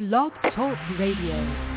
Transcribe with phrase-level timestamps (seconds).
[0.00, 1.69] Blog Talk Radio.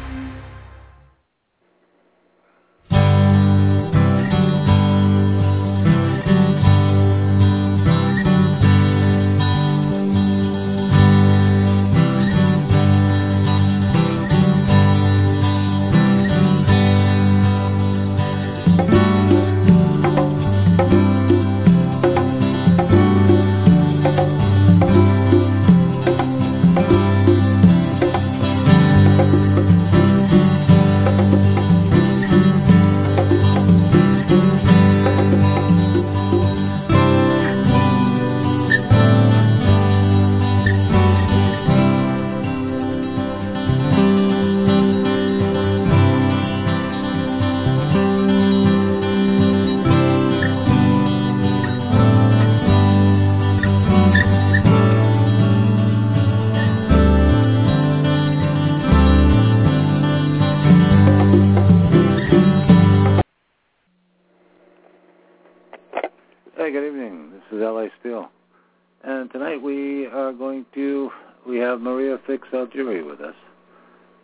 [72.26, 73.36] Fix Algeri with us.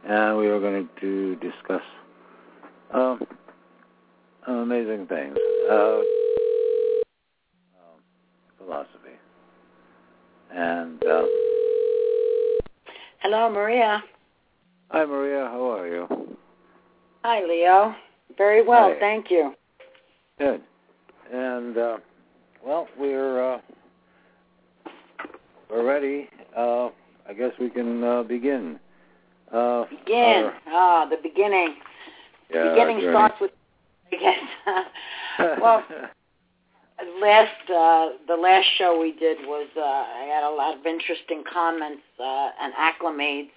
[0.07, 1.81] And we are going to discuss
[2.93, 3.21] um,
[4.47, 5.37] amazing things.
[5.69, 6.03] Uh, um,
[8.57, 9.17] philosophy.
[10.51, 11.23] And, uh,
[13.21, 14.01] Hello, Maria.
[14.89, 16.07] hi Maria, how are you?
[17.23, 17.93] Hi, Leo.
[18.37, 18.99] Very well, Hi.
[18.99, 19.53] thank you.
[20.39, 20.61] Good.
[21.31, 21.97] And, uh,
[22.65, 23.59] well, we're, uh,
[25.69, 26.29] we're ready.
[26.55, 26.89] Uh,
[27.29, 28.79] I guess we can uh, begin.
[29.53, 30.45] Uh, Begin.
[30.45, 31.75] our- Ah, the beginning.
[32.49, 33.51] yeah, the beginning starts with,
[34.11, 35.59] I guess.
[35.61, 35.83] well,
[37.21, 41.43] last uh, the last show we did was uh, I had a lot of interesting
[41.51, 43.51] comments uh, and acclimates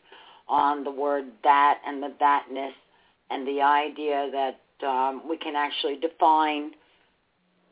[0.48, 2.73] on the word that and the thatness
[3.31, 6.73] and the idea that um, we can actually define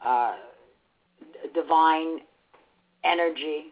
[0.05, 0.37] uh,
[1.55, 2.21] divine
[3.05, 3.67] energy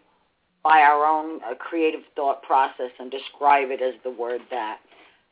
[0.69, 4.81] by our own uh, creative thought process and describe it as the word that.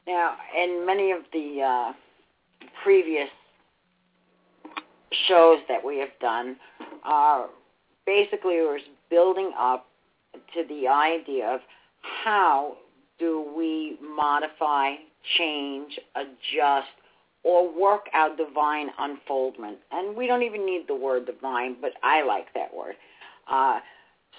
[0.06, 1.92] Now, in many of the uh,
[2.82, 3.28] previous
[5.28, 6.56] shows that we have done,
[7.04, 7.48] uh,
[8.06, 8.80] basically was
[9.10, 9.86] building up
[10.54, 11.60] to the idea of
[12.24, 12.78] how
[13.18, 14.94] do we modify,
[15.36, 16.88] change, adjust,
[17.42, 19.76] or work out divine unfoldment.
[19.92, 22.94] And we don't even need the word divine, but I like that word.
[23.50, 23.80] Uh,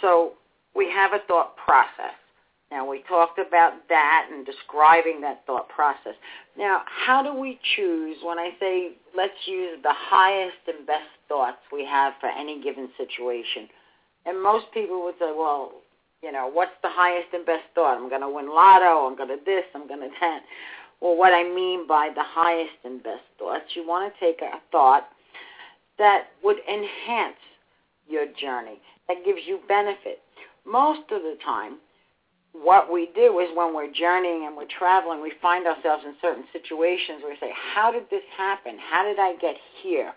[0.02, 0.34] so
[0.76, 2.16] we have a thought process.
[2.72, 6.16] Now we talked about that and describing that thought process.
[6.58, 11.58] Now, how do we choose when I say let's use the highest and best thoughts
[11.72, 13.70] we have for any given situation?
[14.26, 15.72] And most people would say, well,
[16.22, 17.98] you know, what's the highest and best thought?
[17.98, 19.08] I'm going to win lotto.
[19.08, 19.64] I'm going to this.
[19.74, 20.42] I'm going to that.
[21.00, 24.60] Well, what I mean by the highest and best thoughts, you want to take a
[24.72, 25.08] thought
[26.00, 27.38] that would enhance
[28.10, 30.20] your journey, that gives you benefit.
[30.68, 31.78] Most of the time,
[32.54, 36.44] what we do is when we're journeying and we're traveling, we find ourselves in certain
[36.52, 38.78] situations where we say, how did this happen?
[38.78, 40.14] How did I get here?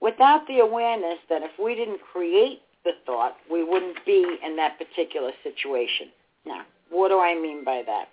[0.00, 4.78] Without the awareness that if we didn't create the thought, we wouldn't be in that
[4.78, 6.08] particular situation.
[6.44, 8.08] Now, what do I mean by that?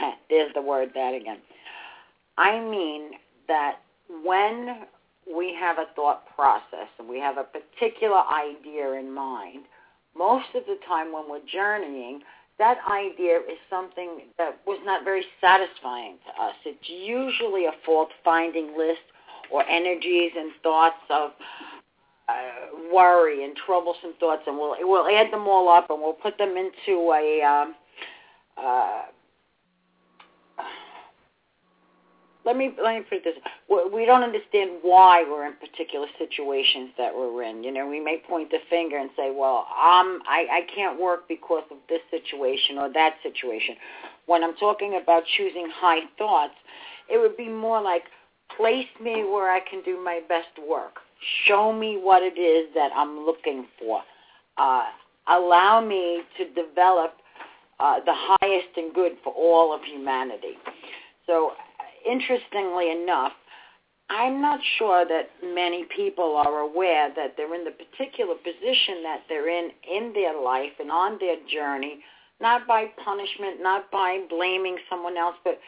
[0.30, 1.38] There's the word that again.
[2.38, 3.12] I mean
[3.46, 3.76] that
[4.24, 4.86] when
[5.32, 9.64] we have a thought process and we have a particular idea in mind,
[10.16, 12.20] most of the time when we're journeying,
[12.58, 16.54] that idea is something that was not very satisfying to us.
[16.64, 19.00] It's usually a fault-finding list
[19.50, 21.30] or energies and thoughts of
[22.28, 26.38] uh, worry and troublesome thoughts, and we'll we'll add them all up and we'll put
[26.38, 27.74] them into a um,
[28.56, 29.02] uh,
[32.44, 33.34] let me let me put this:
[33.92, 37.62] we don't understand why we're in particular situations that we're in.
[37.62, 41.28] You know, we may point the finger and say, "Well, um, I I can't work
[41.28, 43.76] because of this situation or that situation."
[44.26, 46.54] When I'm talking about choosing high thoughts,
[47.08, 48.04] it would be more like
[48.56, 50.98] place me where I can do my best work.
[51.46, 54.02] Show me what it is that I'm looking for.
[54.56, 54.84] Uh,
[55.28, 57.14] allow me to develop
[57.80, 60.58] uh, the highest and good for all of humanity.
[61.26, 61.52] So,
[62.08, 63.32] interestingly enough,
[64.10, 69.22] I'm not sure that many people are aware that they're in the particular position that
[69.28, 72.00] they're in in their life and on their journey,
[72.40, 75.58] not by punishment, not by blaming someone else, but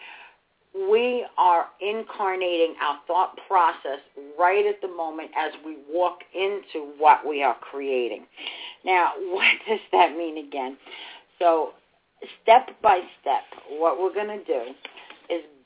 [0.75, 4.01] we are incarnating our thought process
[4.39, 8.27] right at the moment as we walk into what we are creating.
[8.85, 10.77] Now, what does that mean again?
[11.39, 11.71] So
[12.43, 14.75] step by step, what we're going to do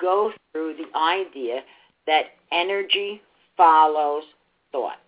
[0.01, 1.61] go through the idea
[2.07, 3.21] that energy
[3.57, 4.25] follows
[4.73, 4.99] thought.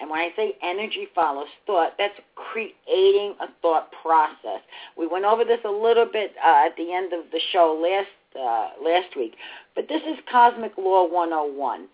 [0.00, 4.60] And when I say energy follows thought, that's creating a thought process.
[4.96, 8.08] We went over this a little bit uh, at the end of the show last
[8.38, 9.34] uh, last week,
[9.74, 11.88] but this is Cosmic Law 101.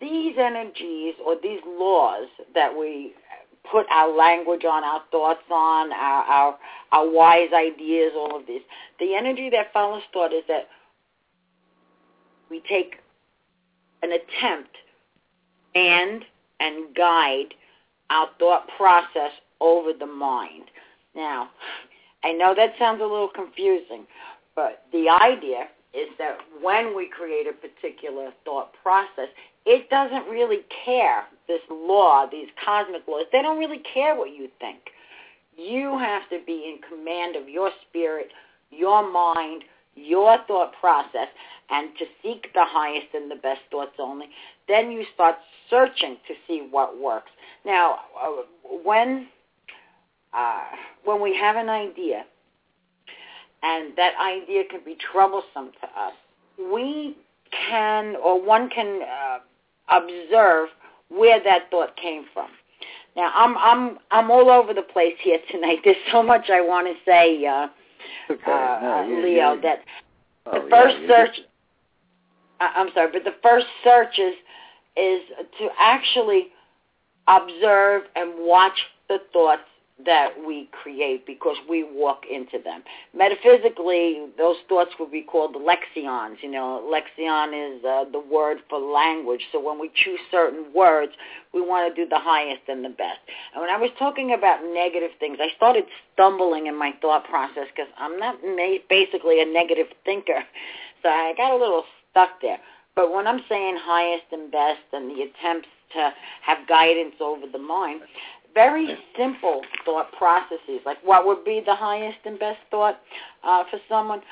[0.00, 3.14] These energies or these laws that we
[3.70, 6.58] put our language on, our thoughts on, our, our,
[6.92, 8.62] our wise ideas, all of this.
[8.98, 10.68] The energy that follows thought is that
[12.50, 12.96] we take
[14.02, 14.76] an attempt
[15.74, 16.24] and
[16.60, 17.54] and guide
[18.10, 20.64] our thought process over the mind.
[21.14, 21.50] Now,
[22.24, 24.06] I know that sounds a little confusing,
[24.54, 29.28] but the idea is that when we create a particular thought process,
[29.64, 34.48] it doesn't really care, this law, these cosmic laws, they don't really care what you
[34.60, 34.78] think.
[35.56, 38.28] You have to be in command of your spirit,
[38.70, 39.64] your mind,
[39.96, 41.28] your thought process,
[41.70, 44.26] and to seek the highest and the best thoughts only.
[44.68, 45.36] Then you start
[45.68, 47.30] searching to see what works.
[47.64, 48.42] Now, uh,
[48.84, 49.28] when
[50.32, 50.60] uh,
[51.04, 52.24] when we have an idea,
[53.62, 56.12] and that idea can be troublesome to us,
[56.72, 57.16] we
[57.68, 59.38] can, or one can uh,
[59.88, 60.68] observe
[61.08, 62.48] where that thought came from.
[63.16, 65.78] Now, I'm I'm I'm all over the place here tonight.
[65.84, 67.68] There's so much I want to say, uh,
[68.30, 68.52] Okay.
[68.52, 69.54] uh, No, you- Leo.
[69.54, 69.84] you- That
[70.46, 71.40] oh, the yeah, first you search.
[72.60, 74.34] I- I'm sorry, but the first search is
[74.96, 75.22] is
[75.58, 76.48] to actually
[77.28, 79.68] observe and watch the thoughts
[80.04, 82.82] that we create because we walk into them.
[83.14, 86.36] Metaphysically, those thoughts would be called lexions.
[86.42, 89.40] You know, lexion is uh, the word for language.
[89.52, 91.12] So when we choose certain words,
[91.54, 93.20] we want to do the highest and the best.
[93.54, 97.66] And when I was talking about negative things, I started stumbling in my thought process
[97.74, 100.44] because I'm not ma- basically a negative thinker.
[101.02, 102.58] So I got a little stuck there.
[102.96, 107.58] But when I'm saying highest and best and the attempts to have guidance over the
[107.58, 108.00] mind,
[108.56, 112.98] very simple thought processes, like what would be the highest and best thought
[113.44, 114.22] uh, for someone,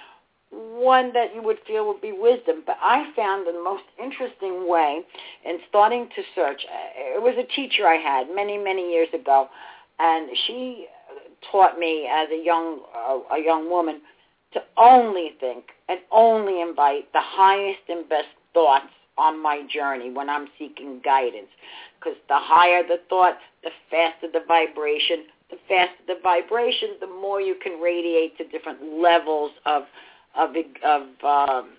[0.50, 2.62] one that you would feel would be wisdom.
[2.66, 5.02] But I found the most interesting way
[5.44, 9.48] in starting to search, uh, it was a teacher I had many, many years ago,
[9.98, 10.86] and she
[11.52, 14.00] taught me as a young, uh, a young woman
[14.54, 18.88] to only think and only invite the highest and best thoughts
[19.18, 21.48] on my journey when I'm seeking guidance.
[22.04, 25.24] Because the higher the thought, the faster the vibration.
[25.50, 29.84] The faster the vibration, the more you can radiate to different levels of
[30.36, 30.50] of
[30.84, 31.70] of um,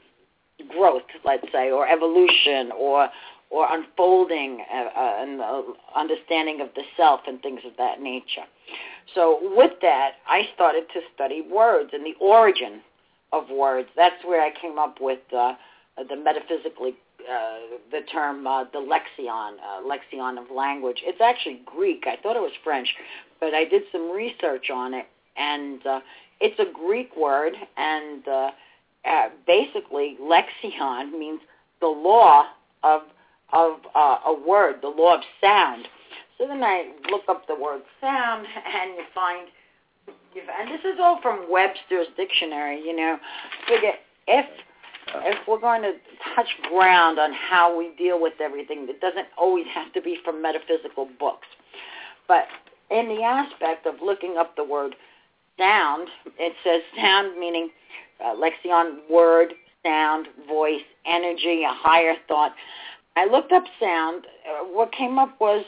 [0.69, 3.10] growth, let's say, or evolution, or
[3.51, 5.62] or unfolding uh, uh, and uh,
[5.95, 8.45] understanding of the self and things of that nature.
[9.13, 12.81] So with that, I started to study words and the origin
[13.31, 13.89] of words.
[13.95, 15.54] That's where I came up with uh,
[16.10, 16.95] the metaphysically
[17.31, 21.01] uh, the term uh, the lexion, uh, lexion of language.
[21.04, 22.06] It's actually Greek.
[22.07, 22.94] I thought it was French,
[23.39, 25.07] but I did some research on it,
[25.38, 26.00] and uh,
[26.39, 28.51] it's a Greek word, and uh,
[29.06, 31.42] uh, basically lexion means
[31.81, 32.45] the law
[32.83, 33.01] of
[33.54, 35.88] of uh, a word, the law of sound.
[36.38, 39.48] So then I look up the word sound, and you find,
[40.36, 42.81] and this is all from Webster's dictionary.
[42.81, 43.18] You know,
[43.68, 43.94] figure
[44.28, 44.45] if
[45.16, 45.94] if we're going to
[46.35, 50.42] touch ground on how we deal with everything, it doesn't always have to be from
[50.42, 51.47] metaphysical books.
[52.28, 52.45] But
[52.90, 54.95] in the aspect of looking up the word
[55.57, 56.07] sound,
[56.40, 57.69] it says sound meaning
[58.24, 62.54] uh, lexion, word, sound, voice, energy, a higher thought.
[63.16, 64.26] I looked up sound.
[64.47, 65.64] Uh, what came up was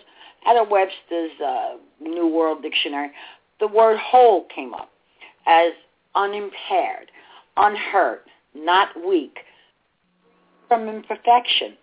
[0.46, 3.12] out of Webster's uh, New World Dictionary,
[3.60, 4.90] the word whole came up
[5.46, 5.72] as
[6.16, 7.12] unimpaired,
[7.58, 8.24] unhurt,
[8.58, 9.38] not weak,
[10.68, 11.78] from imperfection,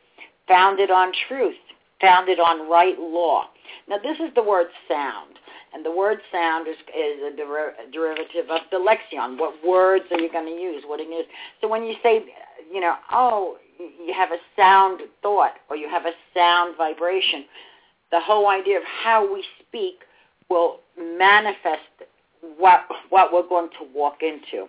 [0.46, 1.56] founded on truth,
[2.00, 3.44] founded on right law.
[3.88, 5.38] Now this is the word sound,
[5.72, 9.38] and the word sound is, is a, der- derivative of the lexion.
[9.38, 10.84] What words are you going to use?
[10.86, 11.26] What it is.
[11.60, 12.24] So when you say,
[12.72, 17.44] you know, oh, you have a sound thought or you have a sound vibration,
[18.10, 20.00] the whole idea of how we speak
[20.48, 21.80] will manifest
[22.58, 24.68] what what we're going to walk into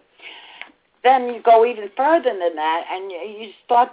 [1.05, 3.89] then you go even further than that, and you, start.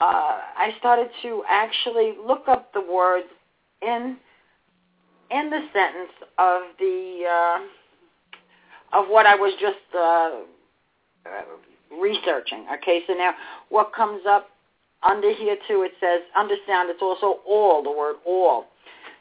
[0.00, 3.26] Uh, I started to actually look up the words
[3.80, 4.16] in
[5.30, 10.30] in the sentence of the uh, of what I was just uh,
[11.26, 12.66] uh, researching.
[12.78, 13.34] Okay, so now
[13.68, 14.48] what comes up
[15.02, 15.82] under here too?
[15.82, 16.90] It says under sound.
[16.90, 18.66] It's also all the word all.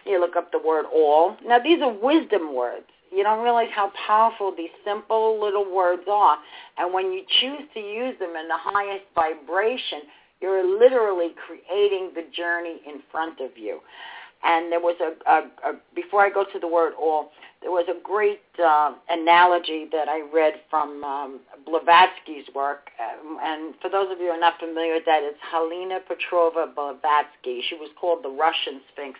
[0.05, 1.37] You look up the word all.
[1.45, 2.87] Now these are wisdom words.
[3.13, 6.37] You don't realize how powerful these simple little words are.
[6.77, 10.01] And when you choose to use them in the highest vibration,
[10.41, 13.79] you're literally creating the journey in front of you.
[14.43, 17.87] And there was a, a, a before I go to the word all, there was
[17.87, 22.89] a great uh, analogy that I read from um, Blavatsky's work.
[22.99, 26.75] Um, and for those of you who are not familiar with that, it's Helena Petrova
[26.75, 27.63] Blavatsky.
[27.69, 29.17] She was called the Russian Sphinx.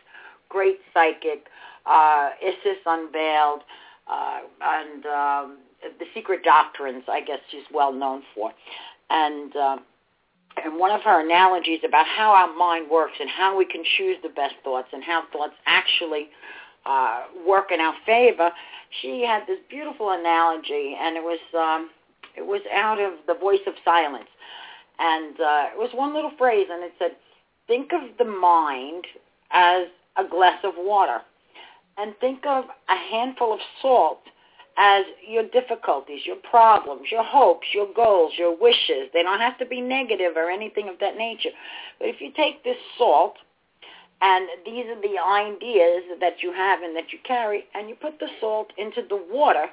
[0.49, 1.45] Great psychic.
[1.45, 3.61] Uh, Isis Unveiled.
[4.07, 5.57] Uh, and um,
[5.99, 8.51] The Secret Doctrines, I guess she's well known for.
[9.09, 9.55] And...
[9.55, 9.77] Uh,
[10.63, 14.17] and one of her analogies about how our mind works and how we can choose
[14.21, 16.29] the best thoughts and how thoughts actually
[16.85, 18.51] uh, work in our favor,
[19.01, 21.89] she had this beautiful analogy, and it was um,
[22.35, 24.29] it was out of the voice of silence,
[24.99, 27.11] and uh, it was one little phrase, and it said,
[27.67, 29.05] "Think of the mind
[29.51, 29.87] as
[30.17, 31.21] a glass of water,
[31.97, 34.21] and think of a handful of salt
[34.77, 39.09] as your difficulties, your problems, your hopes, your goals, your wishes.
[39.13, 41.51] They don't have to be negative or anything of that nature.
[41.99, 43.35] But if you take this salt,
[44.21, 48.19] and these are the ideas that you have and that you carry, and you put
[48.19, 49.65] the salt into the water,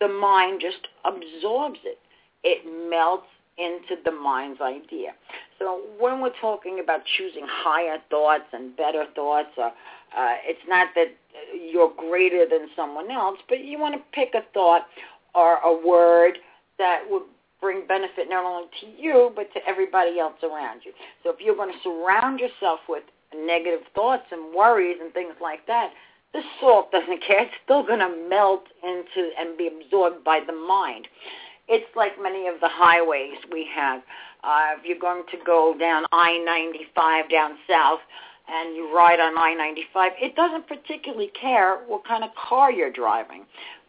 [0.00, 1.98] the mind just absorbs it.
[2.42, 3.26] It melts
[3.58, 5.12] into the mind's idea.
[5.58, 9.70] So when we're talking about choosing higher thoughts and better thoughts, uh,
[10.16, 11.14] uh, it's not that
[11.54, 14.86] you're greater than someone else, but you want to pick a thought
[15.34, 16.38] or a word
[16.78, 17.22] that would
[17.60, 20.92] bring benefit not only to you, but to everybody else around you.
[21.22, 23.04] So if you're going to surround yourself with
[23.36, 25.90] negative thoughts and worries and things like that,
[26.32, 27.42] the salt doesn't care.
[27.42, 31.06] It's still going to melt into and be absorbed by the mind.
[31.70, 34.02] It's like many of the highways we have.
[34.42, 38.00] Uh, if you're going to go down I-95 down south,
[38.52, 43.44] and you ride on I-95, it doesn't particularly care what kind of car you're driving.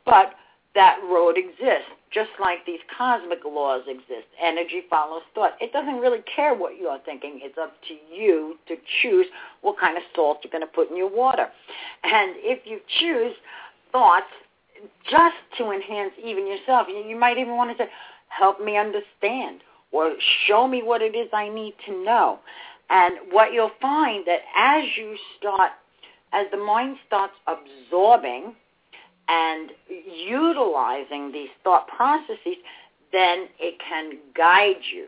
[0.06, 0.36] But
[0.76, 4.28] that road exists, just like these cosmic laws exist.
[4.42, 5.54] Energy follows thought.
[5.60, 7.40] It doesn't really care what you're thinking.
[7.42, 9.26] It's up to you to choose
[9.62, 11.48] what kind of salt you're going to put in your water.
[12.04, 13.34] And if you choose
[13.92, 14.32] thoughts
[15.10, 17.90] just to enhance even yourself, you might even want to say,
[18.28, 19.62] help me understand
[19.92, 20.14] or
[20.48, 22.40] show me what it is I need to know.
[22.90, 25.72] And what you'll find that as you start,
[26.34, 28.54] as the mind starts absorbing
[29.28, 29.72] and
[30.28, 32.58] utilizing these thought processes,
[33.12, 35.08] then it can guide you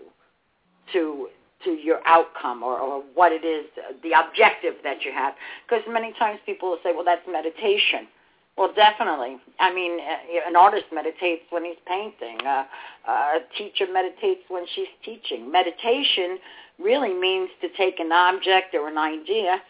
[0.93, 1.29] to
[1.63, 3.65] to your outcome or, or what it is,
[4.03, 5.33] the objective that you have.
[5.65, 8.07] Because many times people will say, well, that's meditation.
[8.57, 9.37] Well, definitely.
[9.59, 12.37] I mean, uh, an artist meditates when he's painting.
[12.45, 12.65] Uh,
[13.07, 15.51] a teacher meditates when she's teaching.
[15.51, 16.37] Meditation
[16.79, 19.61] really means to take an object or an idea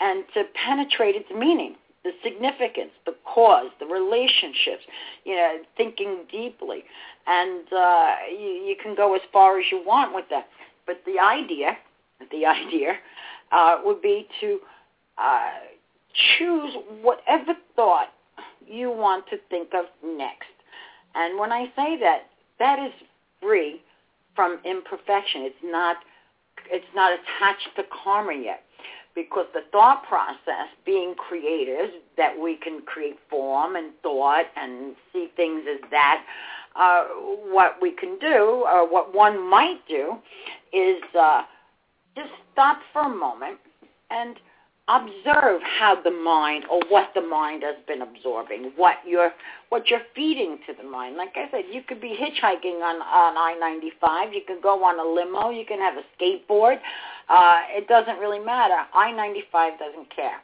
[0.00, 4.84] and to penetrate its meaning, the significance, the cause, the relationships,
[5.24, 6.84] you know, thinking deeply.
[7.26, 10.48] And uh, you, you can go as far as you want with that.
[10.86, 11.78] But the idea,
[12.30, 12.96] the idea
[13.50, 14.58] uh, would be to
[15.16, 15.52] uh,
[16.38, 18.08] choose whatever thought
[18.68, 20.48] you want to think of next.
[21.14, 22.26] And when I say that,
[22.58, 22.92] that is
[23.40, 23.80] free
[24.34, 25.42] from imperfection.
[25.42, 25.96] It's not
[26.68, 28.64] it's not attached to karma yet
[29.14, 35.28] because the thought process, being creators, that we can create form and thought and see
[35.36, 36.22] things as that,
[36.76, 37.04] uh,
[37.50, 40.16] what we can do, or what one might do,
[40.72, 41.42] is uh,
[42.14, 43.58] just stop for a moment
[44.10, 44.36] and
[44.88, 49.32] observe how the mind or what the mind has been absorbing, what you're
[49.68, 51.16] what you're feeding to the mind.
[51.16, 55.04] Like I said, you could be hitchhiking on on I-95, you can go on a
[55.04, 56.78] limo, you can have a skateboard.
[57.28, 58.86] Uh, it doesn't really matter.
[58.94, 60.40] I-95 doesn't care.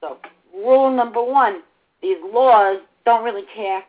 [0.00, 0.18] So
[0.54, 1.62] rule number one:
[2.00, 3.82] these laws don't really care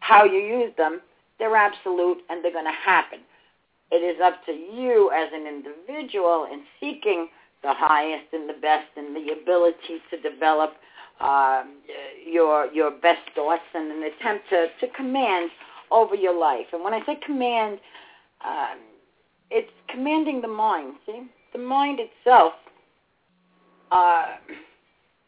[0.00, 1.00] how you use them.
[1.38, 3.20] They're absolute and they're going to happen.
[3.92, 7.28] It is up to you as an individual in seeking
[7.66, 10.74] the highest and the best and the ability to develop
[11.20, 11.64] uh,
[12.24, 15.50] your your best thoughts and an attempt to, to command
[15.90, 16.66] over your life.
[16.72, 17.78] And when I say command,
[18.44, 18.78] um,
[19.50, 20.94] it's commanding the mind.
[21.06, 22.52] See, the mind itself
[23.90, 24.36] uh,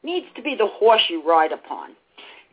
[0.03, 1.91] needs to be the horse you ride upon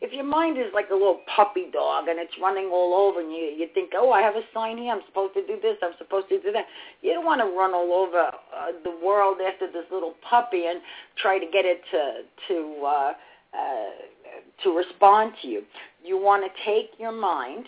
[0.01, 3.31] if your mind is like a little puppy dog and it's running all over and
[3.31, 5.93] you you think, oh, I have a sign here, I'm supposed to do this, I'm
[5.97, 6.65] supposed to do that.
[7.01, 10.81] You don't want to run all over uh, the world after this little puppy and
[11.15, 13.13] try to get it to to uh,
[13.53, 15.63] uh, to respond to you.
[16.03, 17.67] You want to take your mind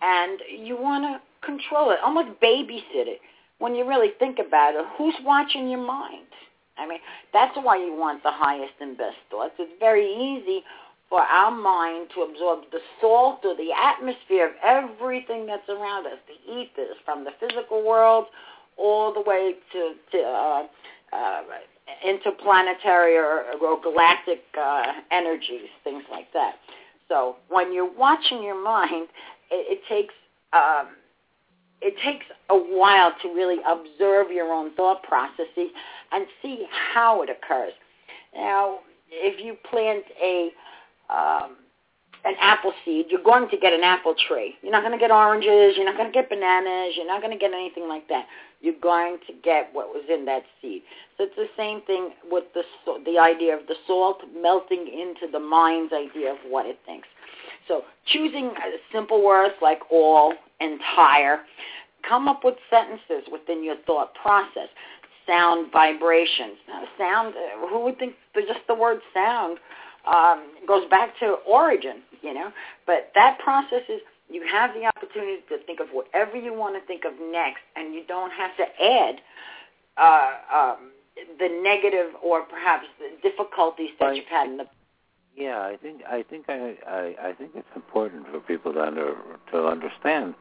[0.00, 3.20] and you want to control it, almost babysit it.
[3.58, 6.26] When you really think about it, who's watching your mind?
[6.78, 7.00] I mean,
[7.32, 9.54] that's why you want the highest and best thoughts.
[9.58, 10.62] It's very easy
[11.08, 16.18] for our mind to absorb the salt or the atmosphere of everything that's around us,
[16.26, 18.26] the ethers, from the physical world
[18.76, 20.62] all the way to, to uh,
[21.12, 21.42] uh,
[22.06, 26.56] interplanetary or, or galactic uh, energies, things like that.
[27.08, 29.08] So when you're watching your mind,
[29.50, 30.14] it, it takes
[30.52, 30.88] um,
[31.80, 35.70] it takes a while to really observe your own thought processes
[36.10, 37.72] and see how it occurs.
[38.34, 38.78] Now,
[39.10, 40.50] if you plant a
[41.10, 41.56] um,
[42.24, 44.54] an apple seed, you're going to get an apple tree.
[44.62, 45.76] You're not going to get oranges.
[45.76, 46.94] You're not going to get bananas.
[46.96, 48.26] You're not going to get anything like that.
[48.60, 50.82] You're going to get what was in that seed.
[51.16, 52.62] So it's the same thing with the
[53.04, 57.06] the idea of the salt melting into the mind's idea of what it thinks.
[57.68, 58.52] So choosing
[58.92, 61.40] simple words like all, entire,
[62.08, 64.68] come up with sentences within your thought process.
[65.26, 66.56] Sound vibrations.
[66.66, 67.34] Now, sound.
[67.70, 69.58] Who would think just the word sound
[70.10, 72.02] um, goes back to origin?
[72.22, 72.52] You know,
[72.86, 74.00] but that process is
[74.30, 77.94] you have the opportunity to think of whatever you want to think of next, and
[77.94, 79.14] you don't have to add
[79.96, 80.90] uh, um,
[81.38, 84.66] the negative or perhaps the difficulties that you've had in the
[85.38, 89.14] yeah, I think I think I, I I think it's important for people to under
[89.52, 90.34] to understand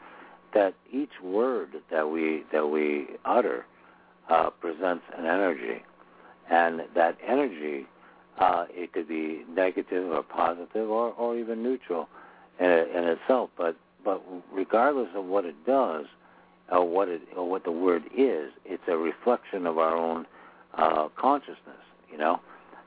[0.56, 3.66] that each word that we that we utter
[4.28, 5.84] uh, presents an energy,
[6.50, 7.86] and that energy
[8.38, 12.08] uh, it could be negative or positive or, or even neutral
[12.60, 13.50] in, in itself.
[13.58, 14.22] But but
[14.54, 16.06] regardless of what it does
[16.72, 20.26] or what it or what the word is, it's a reflection of our own
[20.76, 21.84] uh, consciousness.
[22.12, 22.40] You know,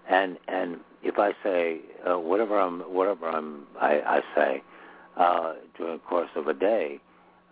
[0.08, 4.62] and and if I say uh, whatever I'm whatever I'm I, I say
[5.16, 7.00] uh, during the course of a day,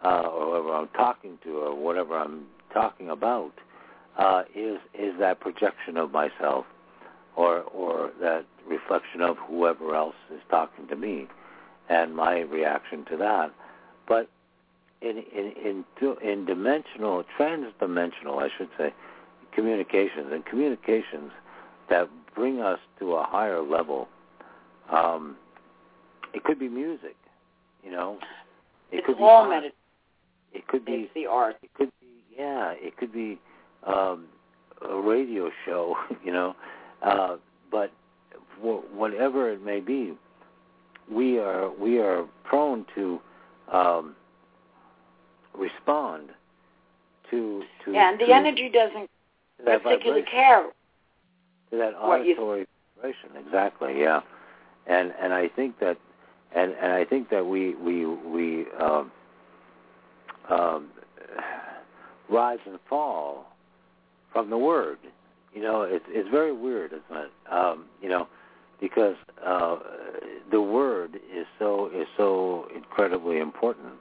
[0.04, 3.52] uh, or whoever I'm talking to, or whatever I'm talking about,
[4.16, 6.66] uh, is is that projection of myself,
[7.38, 11.28] or or that reflection of whoever else is talking to me,
[11.88, 13.52] and my reaction to that.
[14.08, 14.28] But
[15.00, 18.92] in in in, in dimensional, transdimensional, I should say,
[19.54, 21.30] communications and communications
[21.88, 24.08] that bring us to a higher level.
[24.90, 25.36] Um,
[26.34, 27.16] it could be music,
[27.84, 28.18] you know.
[28.90, 29.64] It it's could be all art.
[30.52, 31.56] It could be it's the art.
[31.62, 32.72] It could be yeah.
[32.76, 33.38] It could be
[33.86, 34.26] um,
[34.82, 36.56] a radio show, you know.
[37.02, 37.36] Uh,
[37.70, 37.92] but
[38.60, 40.14] for whatever it may be,
[41.10, 43.20] we are we are prone to
[43.72, 44.14] um,
[45.56, 46.30] respond
[47.30, 49.08] to to yeah, and the energy doesn't
[49.64, 50.66] that particularly care
[51.70, 53.30] to that auditory vibration.
[53.46, 54.20] Exactly, yeah.
[54.86, 55.98] And and I think that
[56.54, 59.10] and and I think that we we we um,
[60.48, 60.88] um,
[62.30, 63.46] rise and fall
[64.32, 64.98] from the word.
[65.54, 67.30] You know, it's it's very weird, isn't it?
[67.50, 68.28] Um, you know,
[68.80, 69.76] because uh,
[70.50, 73.94] the word is so is so incredibly important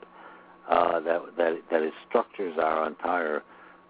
[0.70, 3.44] uh, that that that it structures our entire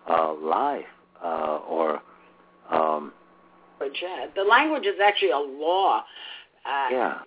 [0.09, 0.85] uh, life
[1.23, 2.01] uh, or
[2.71, 3.13] um,
[4.35, 6.03] the language is actually a law.
[6.65, 7.17] Uh, yeah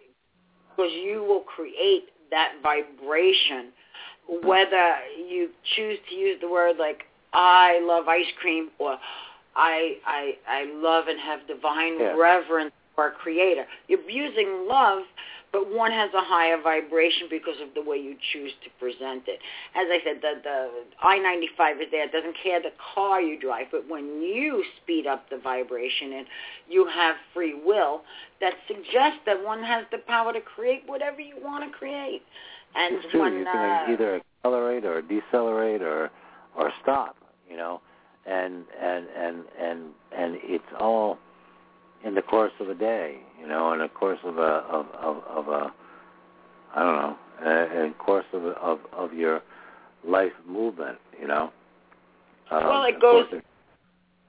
[0.77, 3.73] Because you will create that vibration,
[4.45, 4.97] whether
[5.29, 8.99] you choose to use the word like "I love ice cream" or
[9.57, 12.15] "I I I love and have divine Yeah.
[12.17, 15.05] reverence for our Creator." You're using love,
[15.53, 19.41] but one has a higher vibration because of the way you choose to present it.
[19.75, 20.71] As I said, the the
[21.03, 22.05] I-95 is there.
[22.05, 26.27] It doesn't care the car you drive, but when you speed up the vibration and
[26.69, 28.03] you have free will,
[28.41, 32.23] that suggests that one has the power to create whatever you want to create.
[32.75, 33.21] And it's true.
[33.23, 36.11] when you can uh, either accelerate or decelerate or
[36.57, 37.17] or stop.
[37.49, 37.81] You know,
[38.27, 39.81] and and and and
[40.17, 41.19] and it's all
[42.05, 43.19] in the course of a day.
[43.41, 45.73] You know, in the course of a of of, of a
[46.75, 49.43] I don't know, uh, in the course of of of your
[50.07, 50.99] life movement.
[51.21, 51.53] You know.
[52.51, 53.43] Um, Well, it goes- course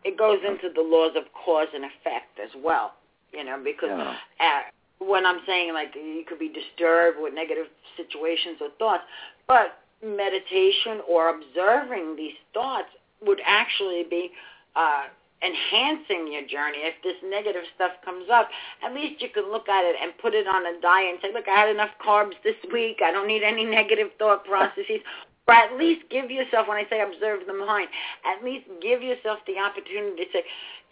[0.03, 2.93] it goes into the laws of cause and effect as well.
[3.31, 4.17] You know, because Yeah.
[4.39, 4.61] uh,
[4.99, 9.03] when I'm saying like you could be disturbed with negative situations or thoughts,
[9.47, 12.89] but meditation or observing these thoughts
[13.25, 14.31] would actually be
[14.75, 15.03] uh,
[15.43, 16.85] enhancing your journey.
[16.85, 18.49] If this negative stuff comes up,
[18.83, 21.33] at least you can look at it and put it on a diet and say,
[21.33, 22.97] look, I had enough carbs this week.
[23.03, 25.01] I don't need any negative thought processes.
[25.47, 27.89] Or at least give yourself, when I say observe the mind,
[28.23, 30.43] at least give yourself the opportunity to say,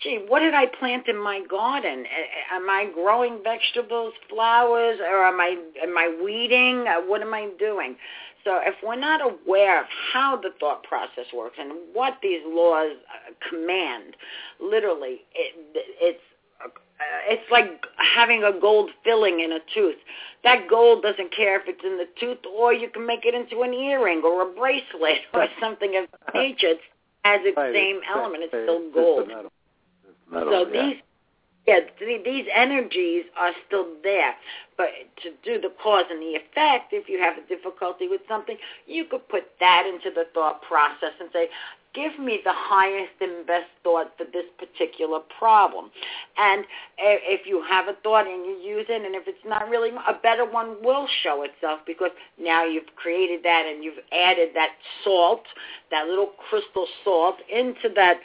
[0.01, 2.03] gee, what did I plant in my garden?
[2.51, 6.85] Am I growing vegetables, flowers, or am I am I weeding?
[6.87, 7.95] Uh, What am I doing?
[8.43, 12.95] So if we're not aware of how the thought process works and what these laws
[13.09, 14.15] uh, command,
[14.61, 15.55] literally, it,
[16.01, 16.21] it's
[17.29, 19.95] it's like having a gold filling in a tooth.
[20.43, 23.61] That gold doesn't care if it's in the tooth, or you can make it into
[23.61, 26.67] an earring or a bracelet or something of nature.
[26.67, 26.79] It
[27.23, 28.43] has its Right, same element.
[28.43, 29.29] It's still gold.
[29.29, 30.87] It's metal, So yeah.
[30.87, 31.01] these,
[31.69, 34.33] yeah, th- these energies are still there.
[34.75, 34.89] But
[35.21, 39.05] to do the cause and the effect, if you have a difficulty with something, you
[39.05, 41.49] could put that into the thought process and say,
[41.93, 45.91] give me the highest and best thought for this particular problem.
[46.37, 46.65] And
[46.97, 50.13] if you have a thought and you use it, and if it's not really, a
[50.13, 54.69] better one will show itself because now you've created that and you've added that
[55.03, 55.43] salt,
[55.91, 58.17] that little crystal salt into that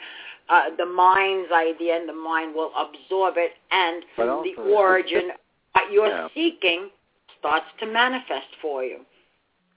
[0.49, 5.31] uh, the mind's idea, and the mind will absorb it, and the origin
[5.73, 6.27] what you're Yeah.
[6.33, 6.89] seeking
[7.39, 8.99] starts to manifest for you.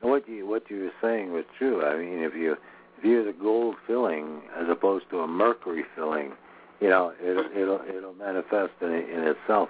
[0.01, 1.85] What you what you were saying was true.
[1.85, 2.57] I mean, if you
[2.99, 6.33] if you use a gold filling as opposed to a mercury filling,
[6.81, 9.69] you know, it'll it'll it'll manifest in in itself,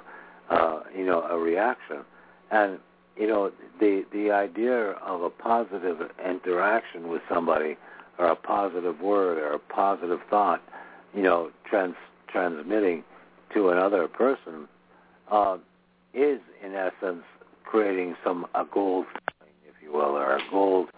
[0.51, 2.05] uh, you know, a reaction,
[2.51, 2.79] and
[3.17, 7.77] you know the the idea of a positive interaction with somebody,
[8.19, 10.63] or a positive word, or a positive thought,
[11.15, 11.95] you know, trans
[12.29, 13.05] transmitting
[13.55, 14.69] to another person,
[15.31, 15.57] uh,
[16.15, 17.23] is in essence
[17.65, 19.07] creating some a gold
[19.67, 20.89] if you will, or a gold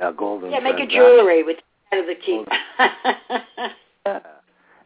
[0.00, 1.58] a golden Yeah, make a jewelry with
[1.92, 2.44] out of the key.
[4.06, 4.20] Yeah.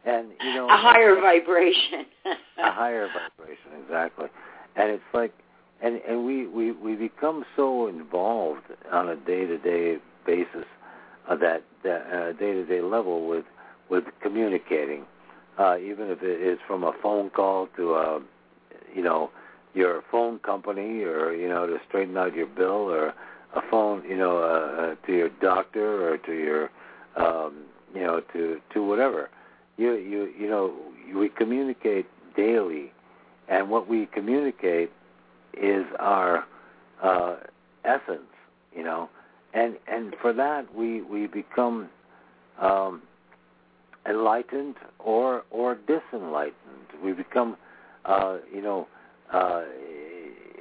[0.05, 2.05] And you know a higher vibration.
[2.57, 4.27] a higher vibration, exactly.
[4.77, 5.33] And it's like
[5.81, 8.63] and and we we we become so involved
[8.93, 10.65] on a day-to-day basis
[11.29, 13.43] uh, that that uh, day-to-day level with
[13.89, 15.05] with communicating
[15.57, 18.21] uh even if it is from a phone call to
[18.93, 19.29] you know
[19.73, 23.13] your phone company or you know to straighten out your bill or
[23.55, 26.69] a phone you know uh, uh, to your doctor or to your
[27.15, 29.29] um you know to to whatever.
[29.77, 30.73] You you you know
[31.15, 32.91] we communicate daily.
[33.47, 34.91] And what we communicate
[35.59, 36.45] is our
[37.01, 37.37] uh
[37.83, 38.31] essence
[38.75, 39.09] you know.
[39.53, 41.89] And and for that we we become
[42.59, 43.01] um
[44.07, 46.53] enlightened or or disenlightened.
[47.03, 47.57] We become
[48.05, 48.87] uh you know
[49.31, 49.63] uh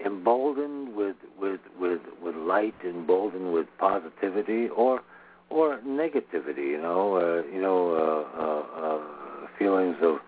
[0.04, 5.02] emboldened with with with with light emboldened with positivity or
[5.50, 10.18] or negativity you know uh, you know uh, uh, uh feelings of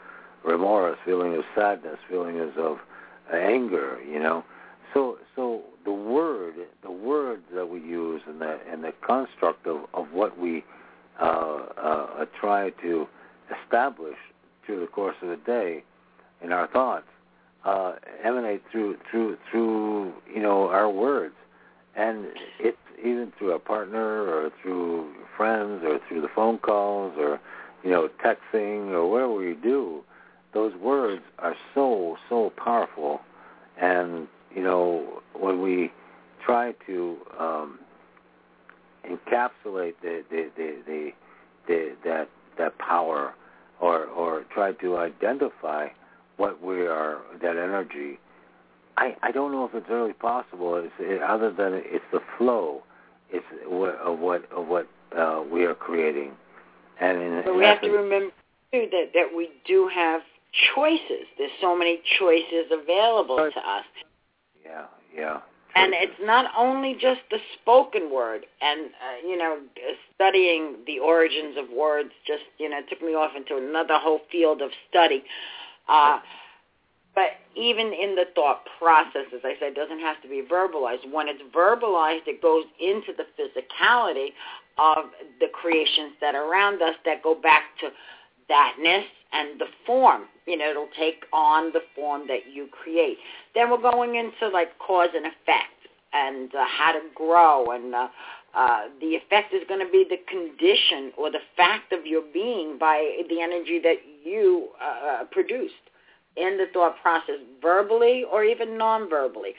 [0.45, 2.79] remorse feelings of sadness feelings of
[3.33, 4.45] anger you know.
[4.95, 9.87] So so the word the words that we use and the and the construct of
[9.95, 10.65] of what we
[11.21, 13.07] uh, uh, try to
[13.65, 14.17] establish
[14.65, 15.83] through the course of the day
[16.43, 17.07] in our thoughts
[17.65, 17.95] uh,
[18.25, 21.35] emanate through through through you know our words,
[21.97, 22.27] and
[22.59, 27.41] it's even through a partner or through friends or through the phone calls or
[27.83, 30.03] you know texting or whatever we do.
[30.53, 33.21] Those words are so so powerful,
[33.81, 35.93] and you know when we
[36.45, 37.79] try to um,
[39.09, 41.13] encapsulate the the, the, the,
[41.67, 43.35] the that that power
[43.81, 45.89] or or try to identify
[46.37, 48.19] what we are that energy
[48.97, 52.83] i i don't know if it's really possible it's it, other than it's the flow
[53.31, 56.33] it's what, of what of what uh, we are creating
[57.01, 58.33] and in, But we have to remember
[58.73, 60.21] too that that we do have
[60.75, 61.27] choices.
[61.39, 63.85] There's so many choices available to us.
[64.65, 65.41] yeah yeah
[65.75, 69.59] And it's not only just the spoken word, and uh, you know,
[70.15, 74.63] studying the origins of words just you know took me off into another whole field
[74.63, 75.23] of study.
[75.89, 76.19] Uh,
[77.15, 81.11] but even in the thought process, as I said, doesn't have to be verbalized.
[81.11, 84.29] When it's verbalized, it goes into the physicality
[84.79, 87.91] of the creations that are around us that go back to
[88.51, 90.23] thatness and the form.
[90.47, 93.19] You know, it'll take on the form that you create.
[93.55, 95.77] Then we're going into like cause and effect
[96.13, 98.09] and uh, how to grow and uh,
[98.55, 102.79] uh, the effect is going to be the condition or the fact of your being
[102.79, 105.75] by the energy that you uh, produced
[106.37, 109.55] in the thought process, verbally or even non-verbally.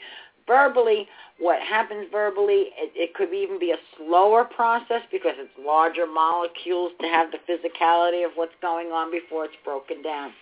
[0.46, 1.08] Verbally,
[1.42, 6.92] what happens verbally, it, it could even be a slower process because it's larger molecules
[7.00, 10.32] to have the physicality of what's going on before it's broken down.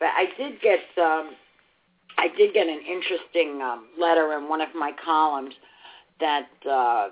[0.00, 1.36] But I did get um,
[2.18, 5.54] I did get an interesting um, letter in one of my columns
[6.18, 7.10] that uh,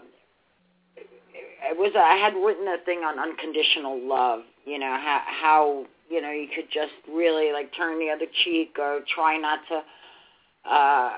[0.96, 4.40] it was I had written a thing on unconditional love.
[4.64, 8.74] You know how how you know you could just really like turn the other cheek
[8.76, 9.82] or try not to
[10.68, 11.12] uh,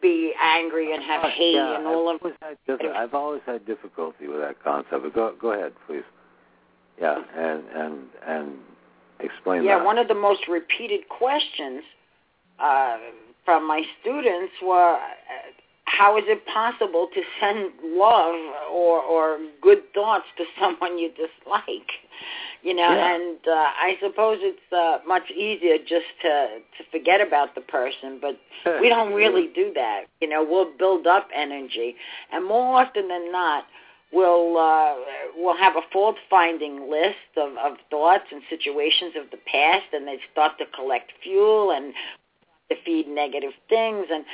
[0.00, 3.66] be angry and have hate yeah, and all I've of always, had I've always had
[3.66, 5.02] difficulty with that concept.
[5.02, 6.04] But go go ahead, please.
[7.00, 8.52] Yeah, and and and
[9.20, 9.78] explain yeah.
[9.78, 9.84] that.
[9.84, 11.82] One of the most repeated questions
[12.58, 12.96] uh,
[13.44, 14.98] from my students were, uh,
[15.84, 18.34] how is it possible to send love
[18.72, 21.90] or, or good thoughts to someone you dislike?
[22.64, 23.14] You know, Yeah.
[23.14, 23.50] and uh,
[23.88, 26.32] I suppose it's uh, much easier just to
[26.78, 28.40] to forget about the person, but
[28.80, 30.04] we don't really do that.
[30.22, 31.94] You know, we'll build up energy,
[32.32, 33.66] and more often than not,
[34.12, 34.94] we'll uh,
[35.36, 40.08] we'll have a fault finding list of, of thoughts and situations of the past, and
[40.08, 41.92] they start to collect fuel and
[42.70, 44.24] to feed negative things and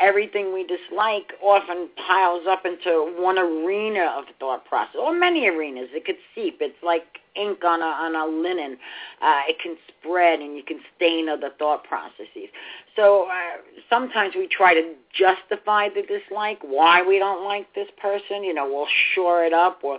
[0.00, 5.88] everything we dislike often piles up into one arena of thought process or many arenas.
[5.92, 6.58] It could seep.
[6.60, 8.78] It's like ink on a on a linen.
[9.20, 12.48] Uh, it can spread and you can stain other thought processes.
[12.96, 18.44] So uh, sometimes we try to justify the dislike why we don't like this person
[18.44, 19.98] you know we'll shore it up or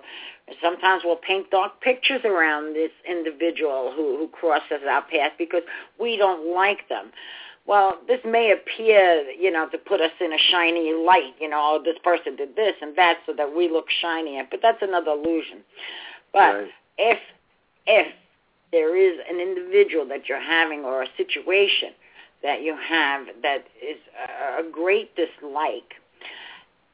[0.61, 5.63] sometimes we'll paint dark pictures around this individual who who crosses our path because
[5.99, 7.11] we don't like them
[7.69, 11.77] well, this may appear, you know, to put us in a shiny light, you know,
[11.77, 15.11] oh, this person did this and that so that we look shinier, but that's another
[15.11, 15.59] illusion.
[16.33, 16.71] But Right.
[16.97, 17.19] if
[17.85, 18.07] if
[18.71, 21.93] there is an individual that you're having or a situation
[22.41, 23.99] that you have that is
[24.57, 25.93] a great dislike,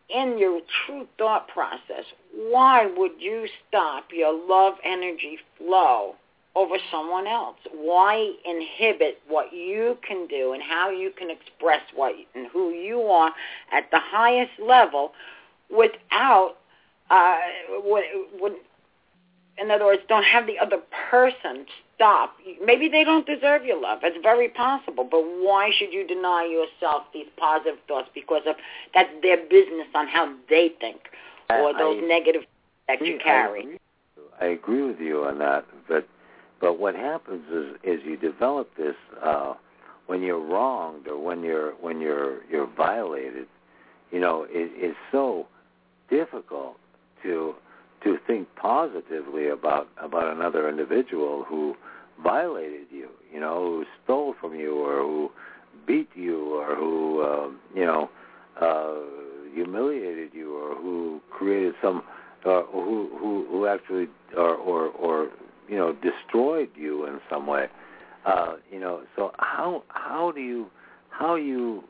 [0.10, 6.16] in your true thought process, why would you stop your love energy flow
[6.56, 7.58] over someone else?
[7.74, 13.02] Why inhibit what you can do and how you can express what and who you
[13.04, 13.32] are
[13.72, 15.12] at the highest level
[15.70, 16.56] without
[17.10, 17.38] uh
[17.84, 18.04] what,
[18.40, 18.54] what
[19.58, 21.66] in other words, don't have the other person
[21.96, 22.36] stop.
[22.64, 24.00] Maybe they don't deserve your love.
[24.04, 25.08] It's very possible.
[25.10, 28.10] But why should you deny yourself these positive thoughts?
[28.14, 28.56] Because of
[28.94, 31.10] that's their business on how they think,
[31.50, 32.42] or those I- negative
[32.88, 33.80] that you carry.
[34.40, 36.06] I agree with you on that, but
[36.62, 39.54] but what happens is is you develop this uh,
[40.08, 43.48] when you're wronged or when you're when you're you're violated.
[44.12, 45.48] You know, it, it's so
[46.10, 46.78] difficult
[47.24, 47.56] to
[48.04, 51.76] to think positively about about another individual who
[52.24, 53.10] violated you.
[53.34, 55.32] You know, who stole from you or who
[55.86, 58.10] beat you or who um, you know
[58.62, 58.96] uh,
[59.54, 62.04] humiliated you or who created some
[62.46, 65.30] uh, who who who actually or or or
[65.68, 67.68] you know destroyed you in some way.
[68.26, 70.68] Uh, you know, so how how do you
[71.10, 71.84] how you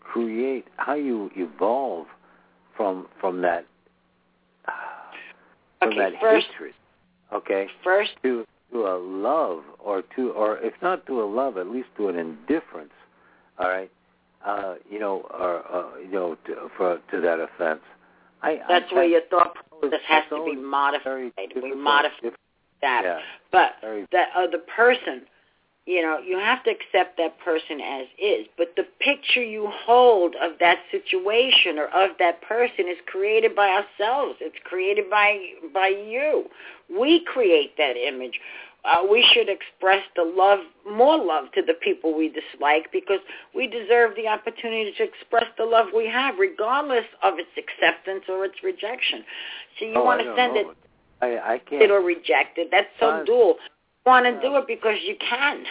[0.00, 2.06] create how you evolve
[2.76, 3.64] from from that
[5.78, 6.74] from Okay, that first- hatred,
[7.32, 11.68] okay, First, to to a love or to or if not to a love, at
[11.68, 12.92] least to an indifference.
[13.58, 13.90] All right,
[14.44, 17.80] uh, you know, or uh, you know, to, for to that offense.
[18.42, 21.32] I that's I, where your thought process has to be modified.
[21.62, 22.30] We modify
[22.80, 23.02] that.
[23.04, 23.20] Yeah,
[23.52, 23.72] But
[24.12, 25.22] that other person,
[25.86, 28.46] you know, you have to accept that person as is.
[28.56, 33.68] But the picture you hold of that situation or of that person is created by
[33.68, 34.36] ourselves.
[34.40, 35.38] It's created by
[35.72, 36.44] by you.
[36.90, 38.40] We create that image.
[38.84, 43.18] Uh, we should express the love, more love to the people we dislike because
[43.54, 48.44] we deserve the opportunity to express the love we have, regardless of its acceptance or
[48.44, 49.24] its rejection.
[49.78, 50.66] So you oh, want to send it
[51.20, 51.82] I I can't.
[51.82, 52.68] it or reject it.
[52.70, 53.24] That's so Fine.
[53.24, 53.56] dual.
[54.06, 54.40] You want to Yeah.
[54.40, 55.64] do it because you can.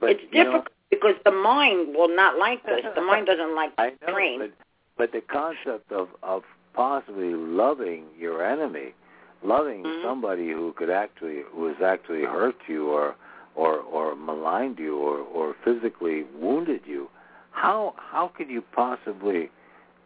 [0.00, 2.84] but, it's you know, difficult because the mind will not like this.
[2.94, 4.38] The mind doesn't like I know, train.
[4.40, 4.50] but
[4.96, 6.42] but the concept of of
[6.74, 8.94] possibly loving your enemy,
[9.42, 10.02] loving Mhm.
[10.02, 13.16] somebody who could actually who has actually hurt you or
[13.54, 17.08] or or maligned you or or physically wounded you,
[17.50, 19.50] how how could you possibly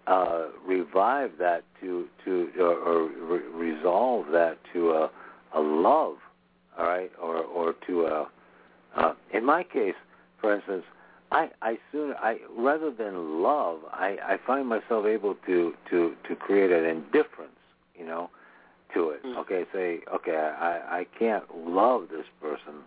[0.07, 5.11] uh, revive that to to or, or re- resolve that to a
[5.55, 6.17] a love,
[6.79, 8.29] all right, or or to a
[8.97, 9.95] uh, in my case,
[10.41, 10.85] for instance,
[11.31, 16.37] I, I sooner I rather than love, I, I find myself able to, to, to
[16.37, 17.57] create an indifference,
[17.99, 18.29] you know,
[18.95, 19.25] to it.
[19.25, 19.39] Mm.
[19.39, 22.83] Okay, say, okay, I, I can't love this person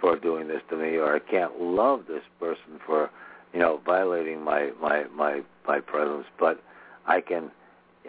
[0.00, 3.10] for doing this to me, or I can't love this person for,
[3.52, 6.62] you know, violating my my my, my presence, but
[7.06, 7.50] I can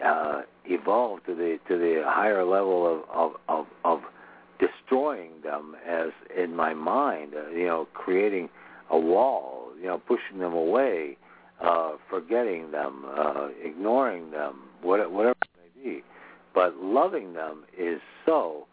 [0.04, 4.00] uh, evolve to the to the higher level of of, of, of
[4.58, 8.48] destroying them as in my mind, uh, you know, creating
[8.90, 11.16] a wall, you know, pushing them away,
[11.60, 16.02] uh, forgetting them, uh, ignoring them, what, whatever it may be.
[16.54, 18.66] But loving them is so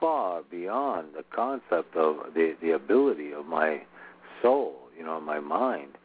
[0.00, 3.82] far beyond the concept of the, the ability of my
[4.42, 5.97] soul, you know, my mind,